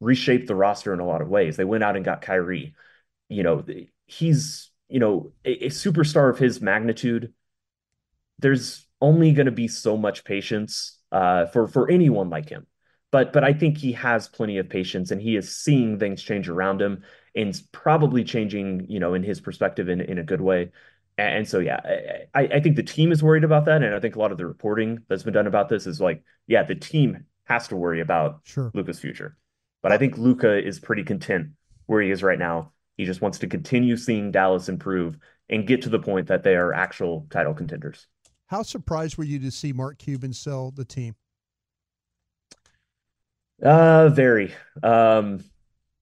reshaped 0.00 0.46
the 0.46 0.54
roster 0.54 0.92
in 0.94 1.00
a 1.00 1.06
lot 1.06 1.22
of 1.22 1.28
ways. 1.28 1.56
They 1.56 1.64
went 1.64 1.84
out 1.84 1.96
and 1.96 2.04
got 2.04 2.22
Kyrie. 2.22 2.74
You 3.28 3.42
know, 3.42 3.64
he's 4.06 4.70
you 4.88 4.98
know 4.98 5.32
a, 5.44 5.66
a 5.66 5.68
superstar 5.68 6.30
of 6.30 6.38
his 6.38 6.60
magnitude. 6.60 7.32
There's 8.38 8.86
only 9.00 9.32
going 9.32 9.46
to 9.46 9.52
be 9.52 9.68
so 9.68 9.96
much 9.96 10.24
patience 10.24 10.99
uh, 11.12 11.46
for 11.46 11.66
for 11.66 11.90
anyone 11.90 12.30
like 12.30 12.48
him, 12.48 12.66
but 13.10 13.32
but 13.32 13.44
I 13.44 13.52
think 13.52 13.78
he 13.78 13.92
has 13.92 14.28
plenty 14.28 14.58
of 14.58 14.68
patience 14.68 15.10
and 15.10 15.20
he 15.20 15.36
is 15.36 15.56
seeing 15.56 15.98
things 15.98 16.22
change 16.22 16.48
around 16.48 16.80
him 16.80 17.02
and 17.34 17.60
probably 17.72 18.24
changing 18.24 18.86
you 18.88 19.00
know 19.00 19.14
in 19.14 19.22
his 19.22 19.40
perspective 19.40 19.88
in 19.88 20.00
in 20.00 20.18
a 20.18 20.24
good 20.24 20.40
way. 20.40 20.72
And 21.18 21.46
so, 21.46 21.58
yeah, 21.58 21.80
I, 22.34 22.42
I 22.44 22.60
think 22.60 22.76
the 22.76 22.82
team 22.82 23.12
is 23.12 23.22
worried 23.22 23.44
about 23.44 23.66
that. 23.66 23.82
And 23.82 23.94
I 23.94 24.00
think 24.00 24.16
a 24.16 24.18
lot 24.18 24.32
of 24.32 24.38
the 24.38 24.46
reporting 24.46 25.02
that's 25.08 25.22
been 25.22 25.34
done 25.34 25.46
about 25.46 25.68
this 25.68 25.86
is 25.86 26.00
like, 26.00 26.22
yeah, 26.46 26.62
the 26.62 26.74
team 26.74 27.26
has 27.44 27.68
to 27.68 27.76
worry 27.76 28.00
about 28.00 28.40
sure. 28.44 28.70
Luka's 28.72 29.00
future. 29.00 29.36
But 29.82 29.92
I 29.92 29.98
think 29.98 30.16
Luka 30.16 30.64
is 30.64 30.80
pretty 30.80 31.04
content 31.04 31.48
where 31.86 32.00
he 32.00 32.10
is 32.10 32.22
right 32.22 32.38
now. 32.38 32.72
He 32.96 33.04
just 33.04 33.20
wants 33.20 33.38
to 33.40 33.48
continue 33.48 33.96
seeing 33.96 34.30
Dallas 34.30 34.68
improve 34.68 35.18
and 35.48 35.66
get 35.66 35.82
to 35.82 35.88
the 35.88 35.98
point 35.98 36.28
that 36.28 36.42
they 36.42 36.54
are 36.54 36.72
actual 36.72 37.26
title 37.28 37.54
contenders. 37.54 38.06
How 38.50 38.62
surprised 38.62 39.16
were 39.16 39.22
you 39.22 39.38
to 39.38 39.50
see 39.52 39.72
Mark 39.72 39.98
Cuban 39.98 40.32
sell 40.32 40.72
the 40.72 40.84
team? 40.84 41.14
Uh, 43.62 44.08
very. 44.08 44.52
Um, 44.82 45.44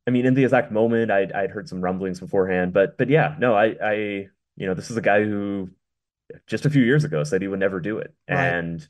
I 0.07 0.11
mean, 0.11 0.25
in 0.25 0.33
the 0.33 0.45
exact 0.45 0.73
moment, 0.73 1.11
I'd, 1.11 1.31
I'd 1.33 1.51
heard 1.51 1.69
some 1.69 1.83
rumblings 1.83 2.21
beforehand, 2.21 2.73
but 2.73 2.97
but 2.97 3.11
yeah, 3.11 3.37
no, 3.39 3.55
I, 3.55 3.77
I, 3.85 3.95
you 4.57 4.67
know, 4.67 4.73
this 4.73 4.91
is 4.91 4.97
a 4.97 5.03
guy 5.03 5.23
who 5.23 5.69
just 6.47 6.65
a 6.65 6.71
few 6.71 6.83
years 6.83 7.05
ago 7.05 7.23
said 7.23 7.43
he 7.43 7.49
would 7.49 7.61
never 7.61 7.81
do 7.81 7.99
it, 7.99 8.15
right. 8.31 8.39
and 8.39 8.89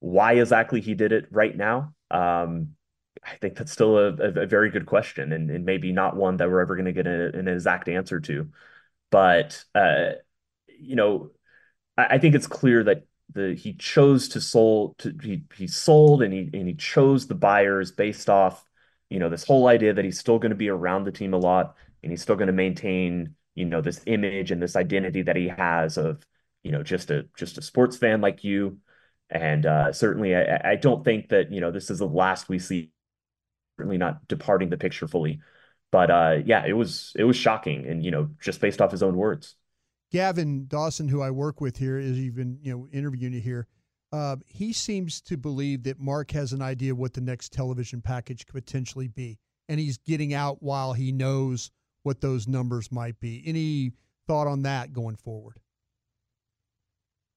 why 0.00 0.32
exactly 0.32 0.80
he 0.80 0.94
did 0.94 1.12
it 1.12 1.28
right 1.30 1.56
now, 1.56 1.94
um, 2.10 2.74
I 3.22 3.36
think 3.36 3.54
that's 3.54 3.70
still 3.70 3.98
a, 3.98 4.08
a, 4.08 4.46
very 4.46 4.70
good 4.70 4.86
question, 4.86 5.32
and, 5.32 5.48
and, 5.48 5.64
maybe 5.64 5.92
not 5.92 6.16
one 6.16 6.38
that 6.38 6.50
we're 6.50 6.60
ever 6.60 6.74
going 6.74 6.86
to 6.86 6.92
get 6.92 7.06
a, 7.06 7.36
an 7.38 7.46
exact 7.46 7.88
answer 7.88 8.18
to. 8.18 8.48
But 9.12 9.62
uh, 9.76 10.12
you 10.66 10.96
know, 10.96 11.30
I, 12.10 12.18
think 12.18 12.34
it's 12.34 12.46
clear 12.46 12.84
that 12.84 13.06
the 13.32 13.54
he 13.54 13.74
chose 13.74 14.28
to 14.30 14.40
sold 14.40 14.98
to 14.98 15.14
he 15.22 15.44
he 15.56 15.66
sold 15.66 16.22
and 16.22 16.32
he 16.32 16.50
and 16.52 16.68
he 16.68 16.74
chose 16.74 17.26
the 17.26 17.34
buyers 17.34 17.92
based 17.92 18.28
off 18.28 18.64
you 19.08 19.18
know 19.18 19.28
this 19.28 19.44
whole 19.44 19.68
idea 19.68 19.92
that 19.92 20.04
he's 20.04 20.18
still 20.18 20.38
going 20.38 20.50
to 20.50 20.56
be 20.56 20.68
around 20.68 21.04
the 21.04 21.12
team 21.12 21.34
a 21.34 21.38
lot 21.38 21.76
and 22.02 22.12
he's 22.12 22.22
still 22.22 22.36
going 22.36 22.48
to 22.48 22.52
maintain 22.52 23.34
you 23.54 23.64
know 23.64 23.80
this 23.80 24.00
image 24.06 24.50
and 24.50 24.62
this 24.62 24.76
identity 24.76 25.22
that 25.22 25.36
he 25.36 25.48
has 25.48 25.96
of 25.96 26.24
you 26.62 26.72
know 26.72 26.82
just 26.82 27.10
a 27.10 27.26
just 27.36 27.58
a 27.58 27.62
sports 27.62 27.96
fan 27.96 28.20
like 28.20 28.44
you 28.44 28.78
and 29.30 29.64
uh, 29.64 29.92
certainly 29.92 30.34
I, 30.34 30.72
I 30.72 30.76
don't 30.76 31.04
think 31.04 31.28
that 31.28 31.52
you 31.52 31.60
know 31.60 31.70
this 31.70 31.90
is 31.90 32.00
the 32.00 32.06
last 32.08 32.48
we 32.48 32.58
see 32.58 32.90
certainly 33.80 33.96
not 33.96 34.28
departing 34.28 34.68
the 34.68 34.76
picture 34.76 35.08
fully. 35.08 35.40
But 35.90 36.10
uh, 36.10 36.36
yeah, 36.44 36.64
it 36.66 36.74
was 36.74 37.12
it 37.16 37.24
was 37.24 37.36
shocking, 37.36 37.86
and 37.86 38.04
you 38.04 38.10
know, 38.10 38.30
just 38.40 38.60
based 38.60 38.80
off 38.80 38.92
his 38.92 39.02
own 39.02 39.16
words. 39.16 39.56
Gavin 40.10 40.66
Dawson, 40.66 41.08
who 41.08 41.22
I 41.22 41.30
work 41.30 41.60
with 41.60 41.76
here, 41.76 41.98
is 41.98 42.18
even 42.18 42.58
you 42.62 42.72
know 42.72 42.88
interviewing 42.92 43.34
you 43.34 43.40
here. 43.40 43.66
Uh, 44.12 44.36
he 44.46 44.72
seems 44.72 45.20
to 45.20 45.36
believe 45.36 45.84
that 45.84 46.00
Mark 46.00 46.32
has 46.32 46.52
an 46.52 46.62
idea 46.62 46.94
what 46.94 47.14
the 47.14 47.20
next 47.20 47.52
television 47.52 48.02
package 48.02 48.44
could 48.44 48.54
potentially 48.54 49.06
be, 49.06 49.38
and 49.68 49.78
he's 49.78 49.98
getting 49.98 50.34
out 50.34 50.62
while 50.62 50.92
he 50.92 51.12
knows 51.12 51.70
what 52.02 52.20
those 52.20 52.48
numbers 52.48 52.90
might 52.90 53.20
be. 53.20 53.42
Any 53.46 53.92
thought 54.26 54.46
on 54.46 54.62
that 54.62 54.92
going 54.92 55.16
forward? 55.16 55.60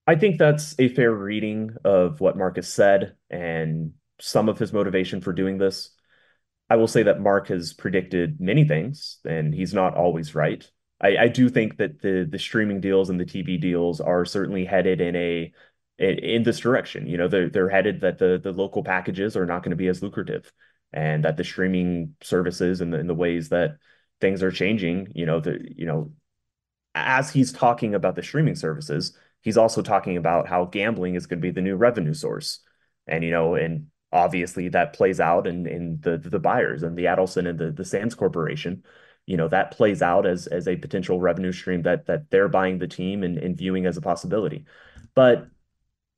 I 0.07 0.15
think 0.15 0.37
that's 0.37 0.75
a 0.79 0.89
fair 0.89 1.13
reading 1.13 1.75
of 1.85 2.19
what 2.19 2.37
Marcus 2.37 2.67
said 2.67 3.15
and 3.29 3.93
some 4.19 4.49
of 4.49 4.59
his 4.59 4.73
motivation 4.73 5.21
for 5.21 5.31
doing 5.31 5.57
this. 5.57 5.91
I 6.69 6.75
will 6.75 6.87
say 6.87 7.03
that 7.03 7.21
Mark 7.21 7.47
has 7.49 7.73
predicted 7.73 8.41
many 8.41 8.65
things, 8.65 9.19
and 9.25 9.53
he's 9.53 9.73
not 9.73 9.95
always 9.95 10.33
right. 10.33 10.69
I, 11.01 11.17
I 11.17 11.27
do 11.27 11.49
think 11.49 11.77
that 11.77 12.01
the 12.01 12.27
the 12.29 12.39
streaming 12.39 12.79
deals 12.81 13.09
and 13.09 13.19
the 13.19 13.25
TV 13.25 13.59
deals 13.59 13.99
are 14.01 14.25
certainly 14.25 14.65
headed 14.65 15.01
in 15.01 15.15
a 15.15 15.53
in 15.99 16.43
this 16.43 16.59
direction. 16.59 17.07
You 17.07 17.17
know, 17.17 17.27
they're 17.27 17.49
they're 17.49 17.69
headed 17.69 18.01
that 18.01 18.17
the 18.17 18.39
the 18.41 18.51
local 18.51 18.83
packages 18.83 19.37
are 19.37 19.45
not 19.45 19.63
going 19.63 19.71
to 19.71 19.75
be 19.77 19.87
as 19.87 20.01
lucrative, 20.01 20.51
and 20.91 21.23
that 21.25 21.37
the 21.37 21.43
streaming 21.43 22.15
services 22.21 22.81
and 22.81 22.93
the, 22.93 22.99
in 22.99 23.07
the 23.07 23.15
ways 23.15 23.49
that 23.49 23.77
things 24.21 24.41
are 24.43 24.51
changing. 24.51 25.11
You 25.15 25.25
know, 25.25 25.39
the 25.39 25.59
you 25.75 25.85
know, 25.85 26.11
as 26.95 27.31
he's 27.31 27.51
talking 27.51 27.95
about 27.95 28.15
the 28.15 28.23
streaming 28.23 28.55
services, 28.55 29.17
he's 29.41 29.57
also 29.57 29.81
talking 29.81 30.17
about 30.17 30.47
how 30.47 30.65
gambling 30.65 31.15
is 31.15 31.27
going 31.27 31.39
to 31.39 31.45
be 31.47 31.51
the 31.51 31.61
new 31.61 31.75
revenue 31.75 32.13
source, 32.13 32.59
and 33.07 33.23
you 33.23 33.31
know, 33.31 33.55
and 33.55 33.87
obviously 34.11 34.69
that 34.69 34.93
plays 34.93 35.19
out 35.19 35.47
in 35.47 35.67
in 35.67 35.99
the 36.01 36.17
the 36.17 36.39
buyers 36.39 36.83
and 36.83 36.97
the 36.97 37.05
Adelson 37.05 37.47
and 37.47 37.59
the 37.59 37.71
the 37.71 37.85
Sands 37.85 38.15
Corporation. 38.15 38.83
You 39.25 39.37
know 39.37 39.47
that 39.47 39.71
plays 39.71 40.01
out 40.01 40.25
as 40.25 40.47
as 40.47 40.67
a 40.67 40.75
potential 40.75 41.19
revenue 41.19 41.51
stream 41.51 41.83
that 41.83 42.07
that 42.07 42.29
they're 42.29 42.49
buying 42.49 42.79
the 42.79 42.87
team 42.87 43.23
and, 43.23 43.37
and 43.37 43.57
viewing 43.57 43.85
as 43.85 43.97
a 43.97 44.01
possibility. 44.01 44.65
But 45.15 45.47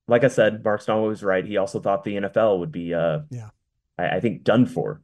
like 0.08 0.24
I 0.24 0.28
said, 0.28 0.64
Mark 0.64 0.82
Snow 0.82 1.04
was 1.04 1.24
right. 1.24 1.46
He 1.46 1.58
also 1.58 1.80
thought 1.80 2.04
the 2.04 2.16
NFL 2.16 2.60
would 2.60 2.72
be 2.72 2.94
uh 2.94 3.20
yeah 3.30 3.50
I, 3.98 4.18
I 4.18 4.20
think 4.20 4.44
done 4.44 4.66
for 4.66 5.02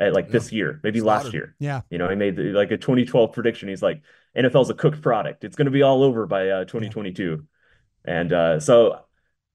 uh, 0.00 0.10
like 0.12 0.26
yeah. 0.26 0.32
this 0.32 0.52
year, 0.52 0.80
maybe 0.82 1.00
Slaughter. 1.00 1.24
last 1.24 1.34
year. 1.34 1.54
Yeah. 1.58 1.82
You 1.90 1.98
know, 1.98 2.08
he 2.08 2.16
made 2.16 2.36
the, 2.36 2.44
like 2.52 2.70
a 2.70 2.78
2012 2.78 3.32
prediction. 3.32 3.68
He's 3.68 3.82
like, 3.82 4.02
NFL's 4.36 4.70
a 4.70 4.74
cooked 4.74 5.02
product. 5.02 5.44
It's 5.44 5.56
going 5.56 5.66
to 5.66 5.70
be 5.70 5.82
all 5.82 6.02
over 6.02 6.26
by 6.26 6.48
uh, 6.48 6.64
2022. 6.64 7.46
Yeah. 8.04 8.12
And 8.12 8.32
uh, 8.32 8.60
so 8.60 9.00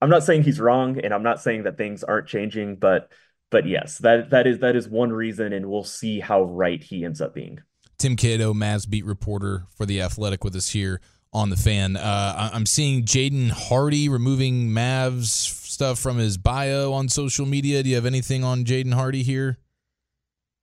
I'm 0.02 0.10
not 0.10 0.24
saying 0.24 0.44
he's 0.44 0.60
wrong, 0.60 1.00
and 1.00 1.14
I'm 1.14 1.24
not 1.24 1.42
saying 1.42 1.64
that 1.64 1.78
things 1.78 2.04
aren't 2.04 2.28
changing, 2.28 2.76
but 2.76 3.12
but 3.50 3.68
yes, 3.68 4.00
that 4.00 4.32
that 4.32 4.46
is 4.46 4.60
that 4.60 4.76
is 4.76 4.88
one 4.88 5.12
reason, 5.12 5.54
and 5.54 5.68
we'll 5.68 5.84
see 5.84 6.20
how 6.20 6.44
right 6.44 6.84
he 6.84 7.06
ends 7.06 7.22
up 7.22 7.34
being. 7.34 7.60
Tim 7.98 8.16
Cato, 8.16 8.54
Mavs 8.54 8.90
beat 8.90 9.06
reporter 9.06 9.66
for 9.76 9.86
the 9.86 10.02
Athletic, 10.02 10.44
with 10.44 10.56
us 10.56 10.70
here 10.70 11.02
on 11.34 11.50
the 11.50 11.58
fan. 11.58 11.98
Uh, 11.98 12.50
I'm 12.54 12.66
seeing 12.66 13.04
Jaden 13.04 13.50
Hardy 13.50 14.10
removing 14.10 14.70
Mavs 14.70 15.26
stuff 15.26 16.00
from 16.00 16.18
his 16.18 16.38
bio 16.38 16.94
on 16.94 17.10
social 17.10 17.46
media. 17.46 17.84
Do 17.84 17.90
you 17.90 17.96
have 17.96 18.06
anything 18.06 18.44
on 18.44 18.64
Jaden 18.64 18.94
Hardy 18.94 19.24
here? 19.24 19.58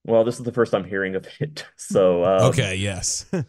Well, 0.05 0.25
this 0.25 0.39
is 0.39 0.45
the 0.45 0.53
first 0.53 0.75
I'm 0.75 0.85
hearing 0.85 1.15
of 1.15 1.27
it. 1.39 1.67
So 1.77 2.25
um, 2.25 2.43
okay, 2.51 2.77
yes. 2.77 3.27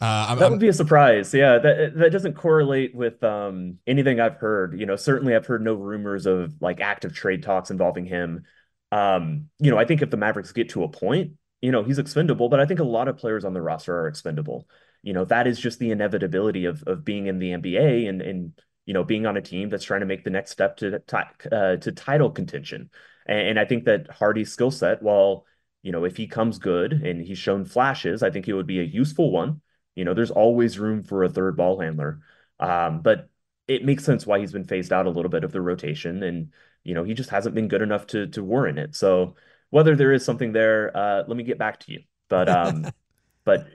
Uh, 0.00 0.34
that 0.34 0.50
would 0.50 0.60
be 0.60 0.68
a 0.68 0.72
surprise. 0.72 1.32
Yeah, 1.32 1.58
that 1.58 1.92
that 1.96 2.12
doesn't 2.12 2.34
correlate 2.34 2.94
with 2.94 3.22
um, 3.24 3.78
anything 3.86 4.20
I've 4.20 4.36
heard. 4.36 4.78
You 4.78 4.84
know, 4.84 4.96
certainly 4.96 5.34
I've 5.34 5.46
heard 5.46 5.62
no 5.62 5.72
rumors 5.74 6.26
of 6.26 6.60
like 6.60 6.80
active 6.80 7.14
trade 7.14 7.42
talks 7.42 7.70
involving 7.70 8.04
him. 8.04 8.44
Um, 8.92 9.48
you 9.60 9.70
know, 9.70 9.78
I 9.78 9.86
think 9.86 10.02
if 10.02 10.10
the 10.10 10.18
Mavericks 10.18 10.52
get 10.52 10.70
to 10.70 10.82
a 10.82 10.88
point, 10.88 11.34
you 11.64 11.72
know, 11.72 11.82
he's 11.82 11.98
expendable, 11.98 12.50
but 12.50 12.60
I 12.60 12.66
think 12.66 12.78
a 12.80 12.84
lot 12.84 13.08
of 13.08 13.16
players 13.16 13.42
on 13.42 13.54
the 13.54 13.62
roster 13.62 13.96
are 13.98 14.06
expendable. 14.06 14.68
You 15.02 15.14
know, 15.14 15.24
that 15.26 15.46
is 15.46 15.58
just 15.58 15.78
the 15.78 15.92
inevitability 15.92 16.66
of 16.66 16.82
of 16.86 17.04
being 17.06 17.26
in 17.26 17.38
the 17.38 17.52
NBA 17.52 18.06
and 18.06 18.20
and 18.20 18.52
you 18.84 18.92
know 18.92 19.02
being 19.02 19.24
on 19.24 19.38
a 19.38 19.42
team 19.42 19.70
that's 19.70 19.84
trying 19.84 20.00
to 20.00 20.06
make 20.06 20.24
the 20.24 20.30
next 20.30 20.50
step 20.50 20.76
to 20.78 21.02
uh, 21.50 21.76
to 21.76 21.92
title 21.92 22.30
contention. 22.30 22.90
And, 23.26 23.48
and 23.48 23.58
I 23.58 23.64
think 23.64 23.84
that 23.84 24.10
Hardy's 24.10 24.52
skill 24.52 24.70
set, 24.70 25.02
while 25.02 25.46
you 25.82 25.90
know, 25.92 26.04
if 26.04 26.18
he 26.18 26.26
comes 26.26 26.58
good 26.58 26.92
and 26.92 27.22
he's 27.22 27.38
shown 27.38 27.64
flashes, 27.64 28.22
I 28.22 28.30
think 28.30 28.44
he 28.44 28.52
would 28.52 28.66
be 28.66 28.80
a 28.80 28.84
useful 28.84 29.30
one. 29.30 29.62
You 29.94 30.04
know, 30.04 30.12
there's 30.12 30.30
always 30.30 30.78
room 30.78 31.02
for 31.02 31.24
a 31.24 31.30
third 31.30 31.56
ball 31.56 31.80
handler. 31.80 32.20
Um, 32.60 33.00
but 33.00 33.30
it 33.68 33.84
makes 33.84 34.04
sense 34.04 34.26
why 34.26 34.38
he's 34.38 34.52
been 34.52 34.64
phased 34.64 34.92
out 34.92 35.06
a 35.06 35.10
little 35.10 35.30
bit 35.30 35.44
of 35.44 35.52
the 35.52 35.62
rotation. 35.62 36.22
And, 36.22 36.52
you 36.82 36.94
know, 36.94 37.04
he 37.04 37.14
just 37.14 37.30
hasn't 37.30 37.54
been 37.54 37.68
good 37.68 37.82
enough 37.82 38.06
to 38.08 38.26
to 38.28 38.44
warrant 38.44 38.78
it. 38.78 38.94
So 38.96 39.36
whether 39.74 39.96
there 39.96 40.12
is 40.12 40.24
something 40.24 40.52
there, 40.52 40.96
uh, 40.96 41.24
let 41.26 41.36
me 41.36 41.42
get 41.42 41.58
back 41.58 41.80
to 41.80 41.90
you. 41.90 42.04
But 42.28 42.48
um, 42.48 42.86
but 43.44 43.66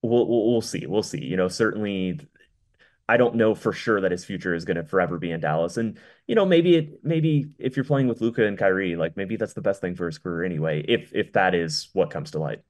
we'll, 0.00 0.26
we'll 0.26 0.50
we'll 0.50 0.62
see. 0.62 0.86
We'll 0.86 1.02
see. 1.02 1.22
You 1.22 1.36
know, 1.36 1.48
certainly 1.48 2.20
I 3.06 3.18
don't 3.18 3.34
know 3.34 3.54
for 3.54 3.74
sure 3.74 4.00
that 4.00 4.12
his 4.12 4.24
future 4.24 4.54
is 4.54 4.64
going 4.64 4.78
to 4.78 4.82
forever 4.82 5.18
be 5.18 5.30
in 5.30 5.40
Dallas. 5.40 5.76
And 5.76 5.98
you 6.26 6.34
know, 6.34 6.46
maybe 6.46 6.76
it 6.76 7.04
maybe 7.04 7.50
if 7.58 7.76
you're 7.76 7.84
playing 7.84 8.08
with 8.08 8.22
Luka 8.22 8.46
and 8.46 8.56
Kyrie, 8.56 8.96
like 8.96 9.14
maybe 9.18 9.36
that's 9.36 9.52
the 9.52 9.60
best 9.60 9.82
thing 9.82 9.94
for 9.94 10.06
his 10.06 10.16
career 10.16 10.42
anyway. 10.42 10.86
If 10.88 11.14
if 11.14 11.34
that 11.34 11.54
is 11.54 11.90
what 11.92 12.08
comes 12.08 12.30
to 12.30 12.38
light. 12.38 12.62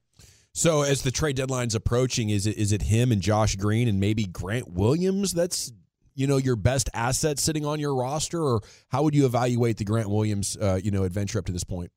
So 0.51 0.81
as 0.81 1.03
the 1.03 1.11
trade 1.11 1.37
deadline's 1.37 1.75
approaching, 1.75 2.31
is 2.31 2.45
it 2.45 2.57
is 2.57 2.73
it 2.73 2.81
him 2.81 3.13
and 3.13 3.21
Josh 3.21 3.55
Green 3.55 3.87
and 3.87 4.01
maybe 4.01 4.25
Grant 4.25 4.67
Williams 4.67 5.31
that's 5.31 5.71
you 6.15 6.27
know 6.27 6.35
your 6.35 6.57
best 6.57 6.89
asset 6.93 7.39
sitting 7.39 7.65
on 7.65 7.79
your 7.79 7.95
roster, 7.95 8.43
or 8.43 8.59
how 8.89 9.03
would 9.03 9.15
you 9.15 9.25
evaluate 9.25 9.77
the 9.77 9.85
Grant 9.85 10.09
Williams 10.09 10.57
uh, 10.57 10.81
you 10.83 10.91
know 10.91 11.03
adventure 11.03 11.39
up 11.39 11.45
to 11.45 11.53
this 11.53 11.63
point? 11.63 11.89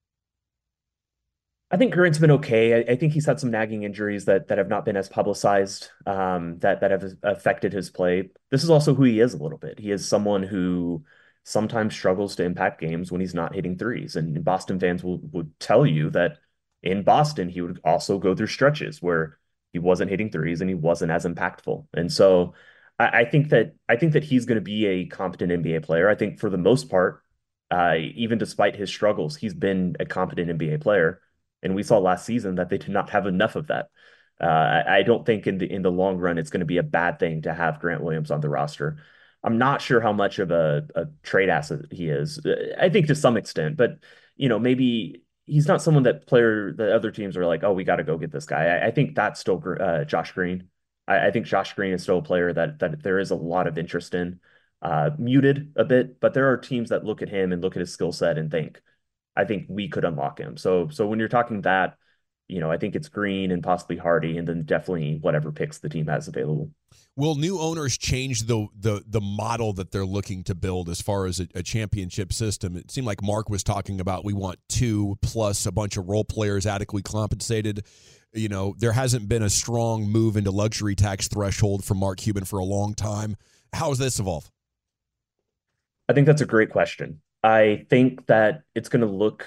I 1.70 1.76
think 1.76 1.92
Grant's 1.92 2.18
been 2.18 2.30
okay. 2.32 2.74
I, 2.74 2.92
I, 2.92 2.96
think 2.96 3.12
he's 3.12 3.26
had 3.26 3.40
some 3.40 3.50
nagging 3.50 3.82
injuries 3.82 4.26
that 4.26 4.48
that 4.48 4.58
have 4.58 4.68
not 4.68 4.84
been 4.84 4.96
as 4.96 5.08
publicized 5.08 5.90
um, 6.06 6.58
that 6.60 6.80
that 6.80 6.92
have 6.92 7.04
affected 7.24 7.72
his 7.72 7.90
play. 7.90 8.30
This 8.50 8.62
is 8.62 8.70
also 8.70 8.94
who 8.94 9.02
he 9.02 9.20
is 9.20 9.34
a 9.34 9.42
little 9.42 9.58
bit. 9.58 9.80
He 9.80 9.90
is 9.90 10.08
someone 10.08 10.44
who 10.44 11.04
sometimes 11.42 11.94
struggles 11.94 12.36
to 12.36 12.44
impact 12.44 12.80
games 12.80 13.10
when 13.10 13.20
he's 13.20 13.34
not 13.34 13.54
hitting 13.54 13.76
threes, 13.78 14.14
and 14.14 14.44
Boston 14.44 14.78
fans 14.78 15.02
will 15.02 15.18
would 15.32 15.58
tell 15.58 15.84
you 15.84 16.10
that 16.10 16.38
in 16.82 17.02
Boston, 17.02 17.48
he 17.48 17.60
would 17.60 17.80
also 17.84 18.18
go 18.18 18.34
through 18.34 18.46
stretches 18.46 19.02
where 19.02 19.38
he 19.72 19.78
wasn't 19.78 20.10
hitting 20.10 20.30
threes 20.30 20.60
and 20.60 20.70
he 20.70 20.74
wasn't 20.74 21.10
as 21.10 21.24
impactful. 21.24 21.86
And 21.94 22.12
so 22.12 22.54
I, 22.98 23.20
I 23.20 23.24
think 23.24 23.50
that 23.50 23.74
I 23.88 23.96
think 23.96 24.12
that 24.12 24.24
he's 24.24 24.46
going 24.46 24.56
to 24.56 24.62
be 24.62 24.86
a 24.86 25.06
competent 25.06 25.52
NBA 25.52 25.82
player. 25.82 26.08
I 26.08 26.14
think 26.14 26.38
for 26.38 26.50
the 26.50 26.58
most 26.58 26.88
part, 26.88 27.22
uh, 27.70 27.96
even 28.14 28.38
despite 28.38 28.76
his 28.76 28.90
struggles, 28.90 29.36
he's 29.36 29.54
been 29.54 29.96
a 30.00 30.06
competent 30.06 30.58
NBA 30.58 30.80
player. 30.80 31.20
And 31.66 31.74
we 31.74 31.82
saw 31.82 31.98
last 31.98 32.24
season 32.24 32.54
that 32.54 32.70
they 32.70 32.78
did 32.78 32.90
not 32.90 33.10
have 33.10 33.26
enough 33.26 33.56
of 33.56 33.66
that. 33.66 33.90
Uh, 34.40 34.82
I, 34.86 35.02
don't 35.02 35.24
think 35.24 35.46
in 35.46 35.58
the 35.58 35.70
in 35.70 35.82
the 35.82 35.90
long 35.90 36.18
run 36.18 36.36
it's 36.36 36.50
going 36.50 36.60
to 36.60 36.66
be 36.66 36.76
a 36.76 36.82
bad 36.82 37.18
thing 37.18 37.42
to 37.42 37.54
have 37.54 37.80
Grant 37.80 38.02
Williams 38.02 38.30
on 38.30 38.40
the 38.40 38.50
roster. 38.50 38.98
I'm 39.42 39.58
not 39.58 39.80
sure 39.80 40.00
how 40.00 40.12
much 40.12 40.38
of 40.38 40.50
a, 40.50 40.86
a 40.94 41.06
trade 41.22 41.48
asset 41.48 41.80
he 41.90 42.08
is. 42.08 42.40
I 42.78 42.88
think 42.90 43.06
to 43.06 43.14
some 43.14 43.36
extent, 43.36 43.76
but 43.76 43.98
you 44.36 44.48
know 44.48 44.58
maybe 44.58 45.22
he's 45.46 45.66
not 45.66 45.80
someone 45.82 46.02
that 46.02 46.26
player 46.26 46.72
the 46.72 46.94
other 46.94 47.10
teams 47.10 47.36
are 47.36 47.46
like, 47.46 47.64
oh, 47.64 47.72
we 47.72 47.84
got 47.84 47.96
to 47.96 48.04
go 48.04 48.18
get 48.18 48.32
this 48.32 48.46
guy. 48.46 48.66
I, 48.66 48.88
I 48.88 48.90
think 48.90 49.14
that's 49.14 49.40
still 49.40 49.62
uh, 49.80 50.04
Josh 50.04 50.32
Green. 50.32 50.68
I, 51.08 51.28
I, 51.28 51.30
think 51.30 51.46
Josh 51.46 51.72
Green 51.74 51.92
is 51.92 52.02
still 52.02 52.18
a 52.18 52.22
player 52.22 52.52
that 52.52 52.78
that 52.80 53.02
there 53.02 53.18
is 53.18 53.30
a 53.30 53.36
lot 53.36 53.66
of 53.66 53.78
interest 53.78 54.14
in. 54.14 54.40
Uh, 54.82 55.10
muted 55.18 55.72
a 55.76 55.84
bit, 55.84 56.20
but 56.20 56.34
there 56.34 56.52
are 56.52 56.58
teams 56.58 56.90
that 56.90 57.04
look 57.04 57.22
at 57.22 57.30
him 57.30 57.52
and 57.52 57.62
look 57.62 57.74
at 57.74 57.80
his 57.80 57.92
skill 57.92 58.12
set 58.12 58.36
and 58.36 58.50
think, 58.50 58.82
I 59.36 59.44
think 59.44 59.66
we 59.68 59.88
could 59.88 60.04
unlock 60.04 60.38
him. 60.38 60.56
So 60.56 60.88
so 60.88 61.06
when 61.06 61.18
you're 61.18 61.28
talking 61.28 61.62
that, 61.62 61.96
you 62.48 62.60
know, 62.60 62.70
I 62.70 62.76
think 62.76 62.94
it's 62.94 63.08
Green 63.08 63.50
and 63.50 63.62
possibly 63.62 63.96
Hardy, 63.96 64.38
and 64.38 64.46
then 64.46 64.62
definitely 64.62 65.18
whatever 65.20 65.50
picks 65.50 65.78
the 65.78 65.88
team 65.88 66.06
has 66.06 66.28
available. 66.28 66.70
Will 67.16 67.34
new 67.34 67.58
owners 67.58 67.98
change 67.98 68.42
the 68.42 68.66
the 68.78 69.02
the 69.06 69.20
model 69.20 69.72
that 69.74 69.90
they're 69.90 70.06
looking 70.06 70.44
to 70.44 70.54
build 70.54 70.88
as 70.88 71.00
far 71.00 71.26
as 71.26 71.40
a, 71.40 71.48
a, 71.54 71.62
championship 71.62 72.32
system? 72.32 72.76
It 72.76 72.90
seemed 72.90 73.06
like 73.06 73.22
Mark 73.22 73.48
was 73.48 73.64
talking 73.64 74.00
about 74.00 74.24
we 74.24 74.32
want 74.32 74.58
two 74.68 75.16
plus 75.22 75.66
a 75.66 75.72
bunch 75.72 75.96
of 75.96 76.08
role 76.08 76.24
players 76.24 76.66
adequately 76.66 77.02
compensated. 77.02 77.84
You 78.32 78.48
know, 78.48 78.74
there 78.78 78.92
hasn't 78.92 79.28
been 79.28 79.42
a 79.42 79.50
strong 79.50 80.06
move 80.06 80.36
into 80.36 80.50
luxury 80.50 80.94
tax 80.94 81.26
threshold 81.26 81.84
from 81.84 81.98
Mark 81.98 82.18
Cuban 82.18 82.44
for 82.44 82.58
a 82.58 82.64
long 82.64 82.94
time. 82.94 83.36
How 83.72 83.88
has 83.88 83.98
this 83.98 84.18
evolved? 84.18 84.50
I 86.08 86.12
think 86.12 86.26
that's 86.26 86.42
a 86.42 86.46
great 86.46 86.70
question. 86.70 87.20
I 87.46 87.86
think 87.88 88.26
that 88.26 88.62
it's 88.74 88.88
going 88.88 89.02
to 89.02 89.06
look. 89.06 89.46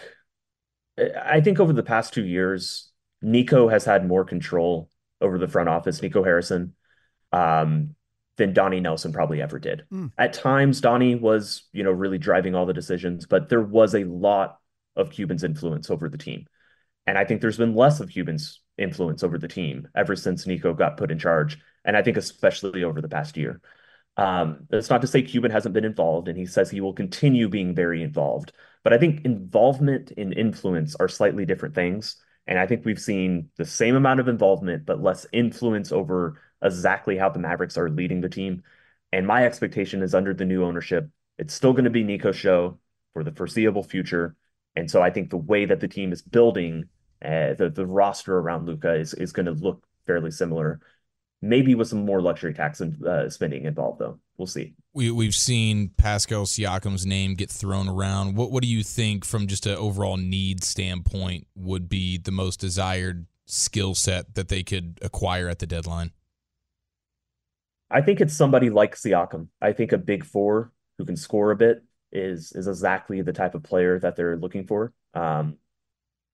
I 1.21 1.41
think 1.41 1.59
over 1.59 1.73
the 1.73 1.83
past 1.83 2.13
two 2.13 2.25
years, 2.25 2.91
Nico 3.21 3.67
has 3.67 3.83
had 3.83 4.07
more 4.07 4.23
control 4.23 4.89
over 5.19 5.37
the 5.37 5.49
front 5.49 5.67
office, 5.67 6.01
Nico 6.01 6.23
Harrison, 6.23 6.75
um, 7.33 7.95
than 8.37 8.53
Donnie 8.53 8.79
Nelson 8.79 9.11
probably 9.11 9.41
ever 9.41 9.59
did. 9.59 9.83
Mm. 9.91 10.13
At 10.17 10.31
times, 10.31 10.79
Donnie 10.79 11.15
was, 11.15 11.63
you 11.73 11.83
know, 11.83 11.91
really 11.91 12.17
driving 12.17 12.55
all 12.55 12.65
the 12.65 12.73
decisions, 12.73 13.25
but 13.25 13.49
there 13.49 13.61
was 13.61 13.93
a 13.93 14.05
lot 14.05 14.59
of 14.95 15.11
Cuban's 15.11 15.43
influence 15.43 15.89
over 15.89 16.07
the 16.07 16.17
team. 16.17 16.45
And 17.05 17.17
I 17.17 17.25
think 17.25 17.41
there's 17.41 17.57
been 17.57 17.75
less 17.75 17.99
of 17.99 18.09
Cuban's 18.09 18.61
influence 18.77 19.23
over 19.23 19.37
the 19.37 19.49
team 19.49 19.89
ever 19.93 20.15
since 20.15 20.47
Nico 20.47 20.73
got 20.73 20.95
put 20.95 21.11
in 21.11 21.19
charge. 21.19 21.59
And 21.83 21.97
I 21.97 22.01
think 22.01 22.15
especially 22.15 22.85
over 22.85 23.01
the 23.01 23.09
past 23.09 23.35
year. 23.35 23.59
Um, 24.17 24.67
that's 24.69 24.89
not 24.89 25.01
to 25.01 25.07
say 25.07 25.21
Cuban 25.21 25.51
hasn't 25.51 25.73
been 25.73 25.85
involved, 25.85 26.27
and 26.27 26.37
he 26.37 26.45
says 26.45 26.69
he 26.69 26.81
will 26.81 26.93
continue 26.93 27.47
being 27.47 27.73
very 27.73 28.03
involved. 28.03 28.51
But 28.83 28.93
I 28.93 28.97
think 28.97 29.25
involvement 29.25 30.11
and 30.17 30.33
influence 30.33 30.95
are 30.95 31.07
slightly 31.07 31.45
different 31.45 31.75
things. 31.75 32.17
And 32.47 32.57
I 32.57 32.65
think 32.65 32.83
we've 32.83 32.99
seen 32.99 33.49
the 33.57 33.65
same 33.65 33.95
amount 33.95 34.19
of 34.19 34.27
involvement, 34.27 34.85
but 34.85 35.01
less 35.01 35.25
influence 35.31 35.91
over 35.91 36.41
exactly 36.63 37.17
how 37.17 37.29
the 37.29 37.39
Mavericks 37.39 37.77
are 37.77 37.89
leading 37.89 38.21
the 38.21 38.29
team. 38.29 38.63
And 39.11 39.27
my 39.27 39.45
expectation 39.45 40.01
is 40.01 40.15
under 40.15 40.33
the 40.33 40.45
new 40.45 40.63
ownership, 40.63 41.09
it's 41.37 41.53
still 41.53 41.73
going 41.73 41.83
to 41.85 41.89
be 41.89 42.03
Nico's 42.03 42.35
show 42.35 42.79
for 43.13 43.23
the 43.23 43.31
foreseeable 43.31 43.83
future. 43.83 44.35
And 44.75 44.89
so 44.89 45.01
I 45.01 45.09
think 45.09 45.29
the 45.29 45.37
way 45.37 45.65
that 45.65 45.79
the 45.79 45.87
team 45.87 46.11
is 46.11 46.21
building, 46.21 46.85
uh, 47.23 47.53
the 47.53 47.71
the 47.73 47.85
roster 47.85 48.37
around 48.37 48.65
Luka 48.65 48.93
is 48.95 49.13
is 49.13 49.31
going 49.31 49.45
to 49.45 49.51
look 49.51 49.83
fairly 50.05 50.31
similar 50.31 50.79
maybe 51.41 51.75
with 51.75 51.87
some 51.87 52.05
more 52.05 52.21
luxury 52.21 52.53
tax 52.53 52.81
and 52.81 53.05
uh, 53.05 53.29
spending 53.29 53.65
involved, 53.65 53.99
though. 53.99 54.19
We'll 54.37 54.47
see. 54.47 54.73
We 54.93 55.11
we've 55.11 55.35
seen 55.35 55.89
Pascal 55.97 56.45
Siakam's 56.45 57.05
name 57.05 57.35
get 57.35 57.49
thrown 57.49 57.89
around. 57.89 58.35
What 58.35 58.51
what 58.51 58.63
do 58.63 58.69
you 58.69 58.83
think, 58.83 59.25
from 59.25 59.47
just 59.47 59.65
an 59.65 59.75
overall 59.75 60.17
need 60.17 60.63
standpoint, 60.63 61.47
would 61.55 61.89
be 61.89 62.17
the 62.17 62.31
most 62.31 62.59
desired 62.59 63.25
skill 63.45 63.95
set 63.95 64.35
that 64.35 64.47
they 64.47 64.63
could 64.63 64.99
acquire 65.01 65.49
at 65.49 65.59
the 65.59 65.67
deadline? 65.67 66.11
I 67.91 68.01
think 68.01 68.21
it's 68.21 68.35
somebody 68.35 68.69
like 68.69 68.95
Siakam. 68.95 69.47
I 69.61 69.73
think 69.73 69.91
a 69.91 69.97
big 69.97 70.23
four 70.23 70.71
who 70.97 71.05
can 71.05 71.17
score 71.17 71.51
a 71.51 71.55
bit 71.55 71.83
is 72.11 72.51
is 72.53 72.67
exactly 72.67 73.21
the 73.21 73.33
type 73.33 73.55
of 73.55 73.63
player 73.63 73.99
that 73.99 74.15
they're 74.15 74.37
looking 74.37 74.65
for. 74.65 74.93
Um, 75.13 75.57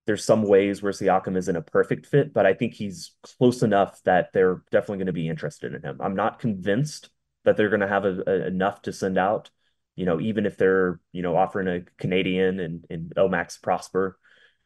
there's 0.06 0.24
some 0.24 0.44
ways 0.44 0.82
where 0.82 0.92
Siakam 0.92 1.36
isn't 1.36 1.56
a 1.56 1.62
perfect 1.62 2.06
fit, 2.06 2.34
but 2.34 2.46
I 2.46 2.54
think 2.54 2.74
he's 2.74 3.12
close 3.24 3.64
enough 3.64 4.02
that 4.04 4.32
they're 4.34 4.64
definitely 4.72 4.98
going 4.98 5.08
to 5.08 5.14
be 5.14 5.28
interested 5.28 5.74
in 5.74 5.82
him. 5.82 5.98
I'm 6.00 6.16
not 6.16 6.40
convinced 6.40 7.10
that 7.44 7.58
they're 7.58 7.70
going 7.70 7.82
to 7.82 7.88
have 7.88 8.06
a, 8.06 8.24
a, 8.28 8.48
enough 8.48 8.84
to 8.84 8.94
send 8.94 9.18
out. 9.18 9.50
You 9.96 10.06
know, 10.06 10.20
even 10.20 10.46
if 10.46 10.58
they're 10.58 11.00
you 11.12 11.22
know 11.22 11.36
offering 11.38 11.68
a 11.68 11.82
Canadian 11.98 12.60
and 12.60 12.86
and 12.90 13.14
O-Max 13.18 13.58
Prosper, 13.58 14.20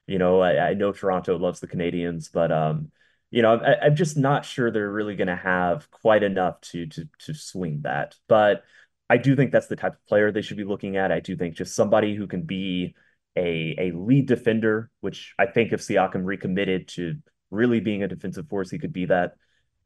you 0.08 0.18
know, 0.18 0.42
I, 0.42 0.70
I 0.70 0.74
know 0.74 0.92
Toronto 0.92 1.38
loves 1.38 1.60
the 1.60 1.68
Canadians, 1.68 2.30
but 2.30 2.52
um, 2.52 2.92
you 3.32 3.42
know, 3.42 3.60
I, 3.60 3.86
I'm 3.86 3.96
just 3.96 4.18
not 4.18 4.44
sure 4.44 4.72
they're 4.72 4.92
really 4.92 5.16
going 5.16 5.28
to 5.28 5.36
have 5.36 5.90
quite 5.92 6.24
enough 6.24 6.60
to 6.62 6.88
to 6.88 7.08
to 7.20 7.34
swing 7.34 7.82
that. 7.84 8.16
But 8.28 8.64
I 9.10 9.18
do 9.18 9.36
think 9.36 9.52
that's 9.52 9.68
the 9.68 9.76
type 9.76 9.94
of 9.94 10.06
player 10.06 10.32
they 10.32 10.42
should 10.42 10.58
be 10.58 10.64
looking 10.64 10.98
at. 10.98 11.12
I 11.12 11.20
do 11.20 11.36
think 11.36 11.56
just 11.56 11.76
somebody 11.76 12.16
who 12.16 12.28
can 12.28 12.44
be 12.44 12.96
a 13.36 13.76
a 13.78 13.92
lead 13.92 14.28
defender, 14.28 14.90
which 15.02 15.34
I 15.40 15.46
think 15.46 15.72
if 15.72 15.82
Siakam 15.82 16.26
recommitted 16.26 16.88
to 16.90 17.16
really 17.52 17.80
being 17.80 18.04
a 18.04 18.08
defensive 18.08 18.48
force, 18.48 18.70
he 18.70 18.80
could 18.80 18.94
be 18.94 19.06
that, 19.06 19.34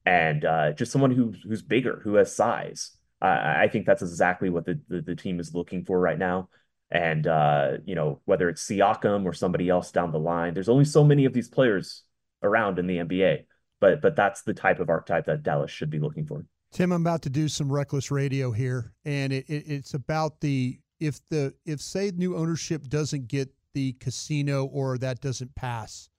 and 0.06 0.44
uh, 0.46 0.74
just 0.74 0.92
someone 0.92 1.12
who 1.12 1.34
who's 1.44 1.62
bigger, 1.62 2.02
who 2.04 2.16
has 2.16 2.36
size. 2.36 2.98
I 3.22 3.70
think 3.70 3.86
that's 3.86 4.02
exactly 4.02 4.50
what 4.50 4.66
the, 4.66 4.82
the, 4.90 5.02
the 5.02 5.16
team 5.16 5.40
is 5.40 5.54
looking 5.54 5.86
for 5.86 5.98
right 5.98 6.20
now. 6.20 6.50
And 6.92 7.26
uh, 7.26 7.78
you 7.86 7.96
know, 7.96 8.20
whether 8.26 8.50
it's 8.50 8.68
Siakam 8.68 9.26
or 9.26 9.34
somebody 9.34 9.70
else 9.70 9.92
down 9.92 10.12
the 10.12 10.20
line, 10.20 10.54
there's 10.54 10.68
only 10.68 10.86
so 10.86 11.04
many 11.04 11.26
of 11.26 11.34
these 11.34 11.48
players 11.48 12.04
around 12.44 12.80
in 12.80 12.88
the 12.88 12.98
NBA. 12.98 13.46
But 13.80 14.02
but 14.02 14.16
that's 14.16 14.44
the 14.44 14.54
type 14.54 14.80
of 14.80 14.90
archetype 14.90 15.26
that 15.26 15.44
Dallas 15.44 15.72
should 15.72 15.90
be 15.90 16.00
looking 16.00 16.26
for. 16.26 16.46
Tim, 16.74 16.92
I'm 16.92 17.02
about 17.02 17.22
to 17.24 17.30
do 17.30 17.48
some 17.48 17.72
reckless 17.72 18.12
radio 18.12 18.52
here, 18.52 18.94
and 19.06 19.32
it, 19.32 19.46
it, 19.48 19.64
it's 19.68 19.94
about 19.94 20.42
the 20.42 20.80
if 21.04 21.20
the 21.30 21.54
if 21.66 21.82
say 21.82 22.12
new 22.16 22.38
ownership 22.38 22.88
doesn't 22.88 23.28
get 23.28 23.50
the 23.74 23.94
casino 23.94 24.66
or 24.66 24.98
that 24.98 25.20
doesn't 25.20 25.54
pass, 25.56 26.10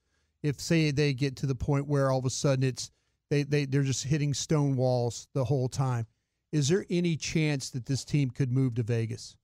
if 0.43 0.61
say 0.61 0.91
they 0.91 1.15
get 1.15 1.37
to 1.37 1.47
the 1.47 1.55
point 1.55 1.89
where 1.89 2.11
all 2.11 2.19
of 2.19 2.27
a 2.27 2.31
sudden 2.31 2.63
it's 2.63 2.91
they 3.31 3.43
they 3.45 3.65
they're 3.65 3.83
just 3.83 4.05
hitting 4.05 4.35
stone 4.35 4.77
walls 4.77 5.27
the 5.33 5.45
whole 5.45 5.69
time, 5.69 6.07
is 6.53 6.69
there 6.69 6.85
any 6.91 7.17
chance 7.17 7.71
that 7.71 7.87
this 7.87 8.05
team 8.05 8.31
could 8.31 8.53
move 8.53 8.75
to 8.75 8.83
Vegas? 8.83 9.37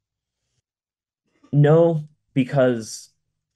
No, 1.53 2.07
because 2.35 3.11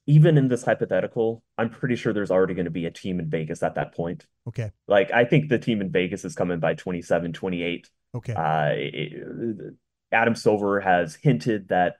even 0.07 0.37
in 0.37 0.47
this 0.47 0.63
hypothetical, 0.63 1.43
I'm 1.57 1.69
pretty 1.69 1.95
sure 1.95 2.13
there's 2.13 2.31
already 2.31 2.55
going 2.55 2.65
to 2.65 2.71
be 2.71 2.87
a 2.87 2.91
team 2.91 3.19
in 3.19 3.29
Vegas 3.29 3.61
at 3.61 3.75
that 3.75 3.93
point. 3.93 4.25
Okay. 4.47 4.71
Like 4.87 5.11
I 5.11 5.23
think 5.23 5.49
the 5.49 5.59
team 5.59 5.81
in 5.81 5.91
Vegas 5.91 6.25
is 6.25 6.33
coming 6.33 6.59
by 6.59 6.73
27, 6.73 7.31
28. 7.31 7.89
Okay. 8.15 8.33
Uh, 8.33 8.69
it, 8.73 9.75
Adam 10.11 10.35
Silver 10.35 10.79
has 10.79 11.15
hinted 11.15 11.69
that 11.69 11.95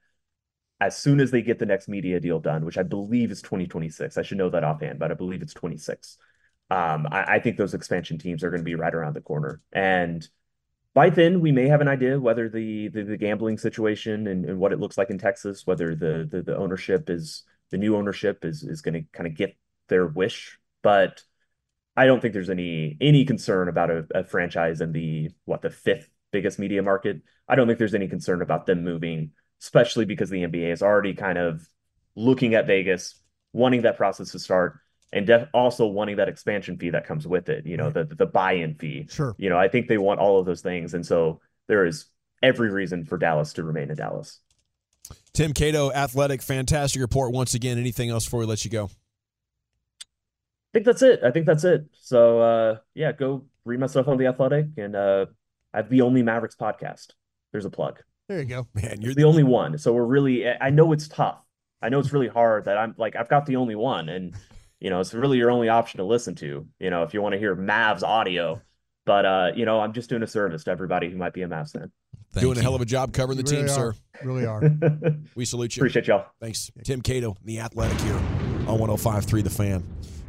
as 0.80 0.98
soon 0.98 1.20
as 1.20 1.32
they 1.32 1.42
get 1.42 1.60
the 1.60 1.66
next 1.66 1.88
media 1.88 2.20
deal 2.20 2.40
done, 2.40 2.66
which 2.66 2.78
I 2.78 2.84
believe 2.84 3.32
is 3.32 3.42
2026, 3.42 4.18
I 4.18 4.22
should 4.22 4.38
know 4.38 4.50
that 4.50 4.64
offhand, 4.64 5.00
but 5.00 5.12
I 5.12 5.14
believe 5.14 5.42
it's 5.42 5.54
26. 5.54 6.18
Um, 6.70 7.08
I, 7.12 7.36
I 7.36 7.40
think 7.40 7.58
those 7.58 7.74
expansion 7.74 8.18
teams 8.18 8.44
are 8.44 8.50
going 8.50 8.62
to 8.62 8.66
be 8.66 8.76
right 8.76 8.94
around 8.94 9.14
the 9.14 9.22
corner. 9.22 9.62
And 9.72 10.28
by 10.94 11.10
then 11.10 11.42
we 11.42 11.52
may 11.52 11.68
have 11.68 11.82
an 11.82 11.88
idea 11.88 12.20
whether 12.20 12.50
the 12.50 12.88
the, 12.88 13.04
the 13.04 13.18
gambling 13.18 13.58
situation 13.58 14.28
and, 14.28 14.46
and, 14.46 14.60
what 14.60 14.72
it 14.72 14.80
looks 14.80 14.98
like 14.98 15.10
in 15.10 15.18
Texas, 15.18 15.68
whether 15.68 15.96
the 15.96 16.28
the, 16.30 16.42
the 16.42 16.58
ownership 16.58 17.10
is 17.10 17.44
the 17.70 17.78
new 17.78 17.96
ownership 17.96 18.44
is 18.44 18.64
is 18.64 18.82
going 18.82 18.94
to 18.96 19.04
kind 19.12 19.28
of 19.28 19.36
get 19.36 19.56
their 19.90 20.08
wish. 20.08 20.58
But 20.82 21.22
I 21.96 22.06
don't 22.06 22.22
think 22.22 22.34
there's 22.34 22.50
any 22.50 22.98
any 23.00 23.26
concern 23.26 23.68
about 23.68 23.92
a, 23.92 24.08
a 24.16 24.24
franchise 24.24 24.82
in 24.82 24.92
the 24.92 25.30
what 25.46 25.62
the 25.62 25.70
fifth 25.70 26.10
biggest 26.36 26.60
media 26.60 26.84
market. 26.84 27.22
I 27.48 27.56
don't 27.56 27.66
think 27.66 27.80
there's 27.80 27.96
any 27.96 28.10
concern 28.10 28.42
about 28.42 28.66
them 28.66 28.84
moving, 28.84 29.32
especially 29.62 30.04
because 30.04 30.30
the 30.30 30.44
NBA 30.44 30.74
is 30.74 30.82
already 30.82 31.14
kind 31.14 31.38
of 31.38 31.66
looking 32.16 32.56
at 32.56 32.68
Vegas, 32.68 33.16
wanting 33.54 33.84
that 33.84 33.96
process 33.96 34.32
to 34.32 34.40
start 34.40 34.80
and 35.14 35.26
def- 35.26 35.48
also 35.54 35.88
wanting 35.88 36.18
that 36.18 36.28
expansion 36.28 36.78
fee 36.78 36.90
that 36.90 37.06
comes 37.06 37.26
with 37.26 37.48
it. 37.48 37.66
You 37.66 37.78
know, 37.78 37.90
right. 37.90 38.10
the 38.10 38.16
the 38.16 38.26
buy-in 38.26 38.76
fee. 38.76 39.08
Sure. 39.10 39.34
You 39.38 39.50
know, 39.50 39.58
I 39.58 39.70
think 39.70 39.88
they 39.88 39.98
want 39.98 40.20
all 40.20 40.38
of 40.38 40.46
those 40.46 40.62
things, 40.62 40.94
and 40.94 41.06
so 41.06 41.40
there 41.68 41.86
is 41.86 42.08
every 42.44 42.70
reason 42.70 43.06
for 43.06 43.18
Dallas 43.18 43.54
to 43.54 43.64
remain 43.64 43.90
in 43.90 43.96
Dallas. 43.96 44.42
Tim 45.32 45.54
Cato, 45.54 45.92
athletic, 45.92 46.42
fantastic 46.42 47.02
report 47.02 47.32
once 47.32 47.54
again. 47.54 47.78
Anything 47.78 48.10
else 48.10 48.26
before 48.26 48.42
we 48.42 48.46
let 48.46 48.66
you 48.66 48.72
go? 48.72 48.86
I 48.86 50.72
think 50.74 50.86
that's 50.86 51.02
it. 51.02 51.22
I 51.24 51.32
think 51.32 51.46
that's 51.46 51.64
it. 51.64 51.86
So 51.94 52.40
uh, 52.42 52.78
yeah, 52.94 53.14
go 53.14 53.46
read 53.64 53.80
my 53.80 53.88
stuff 53.88 54.10
on 54.10 54.18
the 54.18 54.28
Athletic, 54.28 54.68
and 54.78 54.96
uh, 54.96 55.28
I 55.76 55.80
have 55.80 55.90
the 55.90 56.02
only 56.02 56.24
Mavericks 56.24 56.56
podcast. 56.56 57.08
There's 57.52 57.66
a 57.66 57.70
plug. 57.70 58.00
There 58.30 58.40
you 58.40 58.46
go, 58.46 58.68
man. 58.74 59.02
You're 59.02 59.14
the, 59.14 59.22
the 59.22 59.28
only 59.28 59.44
one. 59.44 59.78
So 59.78 59.94
we're 59.94 60.06
really. 60.06 60.48
I 60.48 60.70
know 60.70 60.94
it's 60.94 61.10
tough. 61.10 61.44
I 61.82 61.90
know 61.90 62.00
it's 62.00 62.14
really 62.14 62.30
hard 62.30 62.66
that 62.66 62.78
I'm 62.78 62.96
like 62.98 63.16
I've 63.18 63.30
got 63.30 63.46
the 63.46 63.58
only 63.58 63.76
one, 63.76 64.08
and 64.08 64.34
you 64.80 64.90
know, 64.90 65.02
it's 65.02 65.14
really 65.14 65.38
your 65.38 65.52
only 65.52 65.68
option 65.68 65.98
to 65.98 66.06
listen 66.06 66.34
to, 66.36 66.66
you 66.80 66.90
know, 66.90 67.04
if 67.04 67.14
you 67.14 67.22
want 67.22 67.34
to 67.34 67.40
hear 67.40 67.56
Mavs 67.56 68.04
audio. 68.04 68.62
But 69.06 69.26
uh, 69.26 69.52
you 69.54 69.66
know, 69.66 69.82
I'm 69.82 69.92
just 69.92 70.10
doing 70.10 70.24
a 70.24 70.28
service 70.28 70.64
to 70.64 70.72
everybody 70.72 71.12
who 71.12 71.18
might 71.18 71.34
be 71.34 71.42
a 71.42 71.48
Mavs 71.48 71.74
fan. 71.74 71.92
Thank 72.32 72.42
doing 72.42 72.56
you. 72.56 72.62
a 72.62 72.64
hell 72.64 72.76
of 72.76 72.82
a 72.82 72.86
job 72.86 73.12
covering 73.12 73.38
the 73.38 73.44
really 73.44 73.58
team, 73.58 73.66
are. 73.66 73.94
sir. 73.94 73.94
Really 74.24 74.46
are. 74.46 74.64
we 75.36 75.44
salute 75.44 75.76
you. 75.76 75.82
Appreciate 75.82 76.08
y'all. 76.08 76.26
Thanks. 76.40 76.72
Tim 76.84 77.02
Cato, 77.02 77.36
the 77.44 77.60
athletic 77.60 78.00
here 78.02 78.16
on 78.68 78.80
105.3 78.80 79.44
The 79.44 79.50
Fan. 79.50 79.84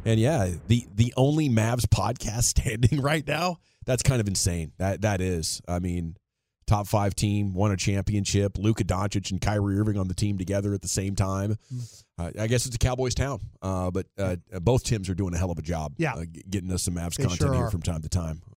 And 0.05 0.19
yeah, 0.19 0.49
the 0.67 0.85
the 0.93 1.13
only 1.17 1.49
Mavs 1.49 1.85
podcast 1.85 2.43
standing 2.43 3.01
right 3.01 3.25
now, 3.25 3.57
that's 3.87 4.03
kind 4.03 4.21
of 4.21 4.27
insane. 4.27 4.73
That 4.77 5.01
that 5.01 5.21
is. 5.21 5.61
I 5.67 5.79
mean, 5.79 6.17
top 6.67 6.85
five 6.85 7.15
team, 7.15 7.53
won 7.53 7.71
a 7.71 7.77
championship. 7.77 8.57
Luka 8.59 8.83
Doncic 8.83 9.31
and 9.31 9.41
Kyrie 9.41 9.79
Irving 9.79 9.97
on 9.97 10.07
the 10.07 10.13
team 10.13 10.37
together 10.37 10.73
at 10.73 10.81
the 10.81 10.87
same 10.87 11.15
time. 11.15 11.55
Mm. 11.73 12.03
Uh, 12.19 12.31
I 12.39 12.47
guess 12.47 12.65
it's 12.65 12.75
a 12.75 12.79
Cowboys 12.79 13.15
town, 13.15 13.39
uh, 13.61 13.89
but 13.89 14.05
uh, 14.19 14.35
both 14.61 14.83
Tims 14.83 15.09
are 15.09 15.15
doing 15.15 15.33
a 15.33 15.37
hell 15.37 15.51
of 15.51 15.57
a 15.57 15.63
job. 15.63 15.93
Yeah. 15.97 16.13
Uh, 16.13 16.25
getting 16.49 16.71
us 16.71 16.83
some 16.83 16.95
Mavs 16.95 17.15
they 17.15 17.23
content 17.23 17.39
sure 17.39 17.53
here 17.53 17.71
from 17.71 17.81
time 17.81 18.01
to 18.01 18.09
time. 18.09 18.41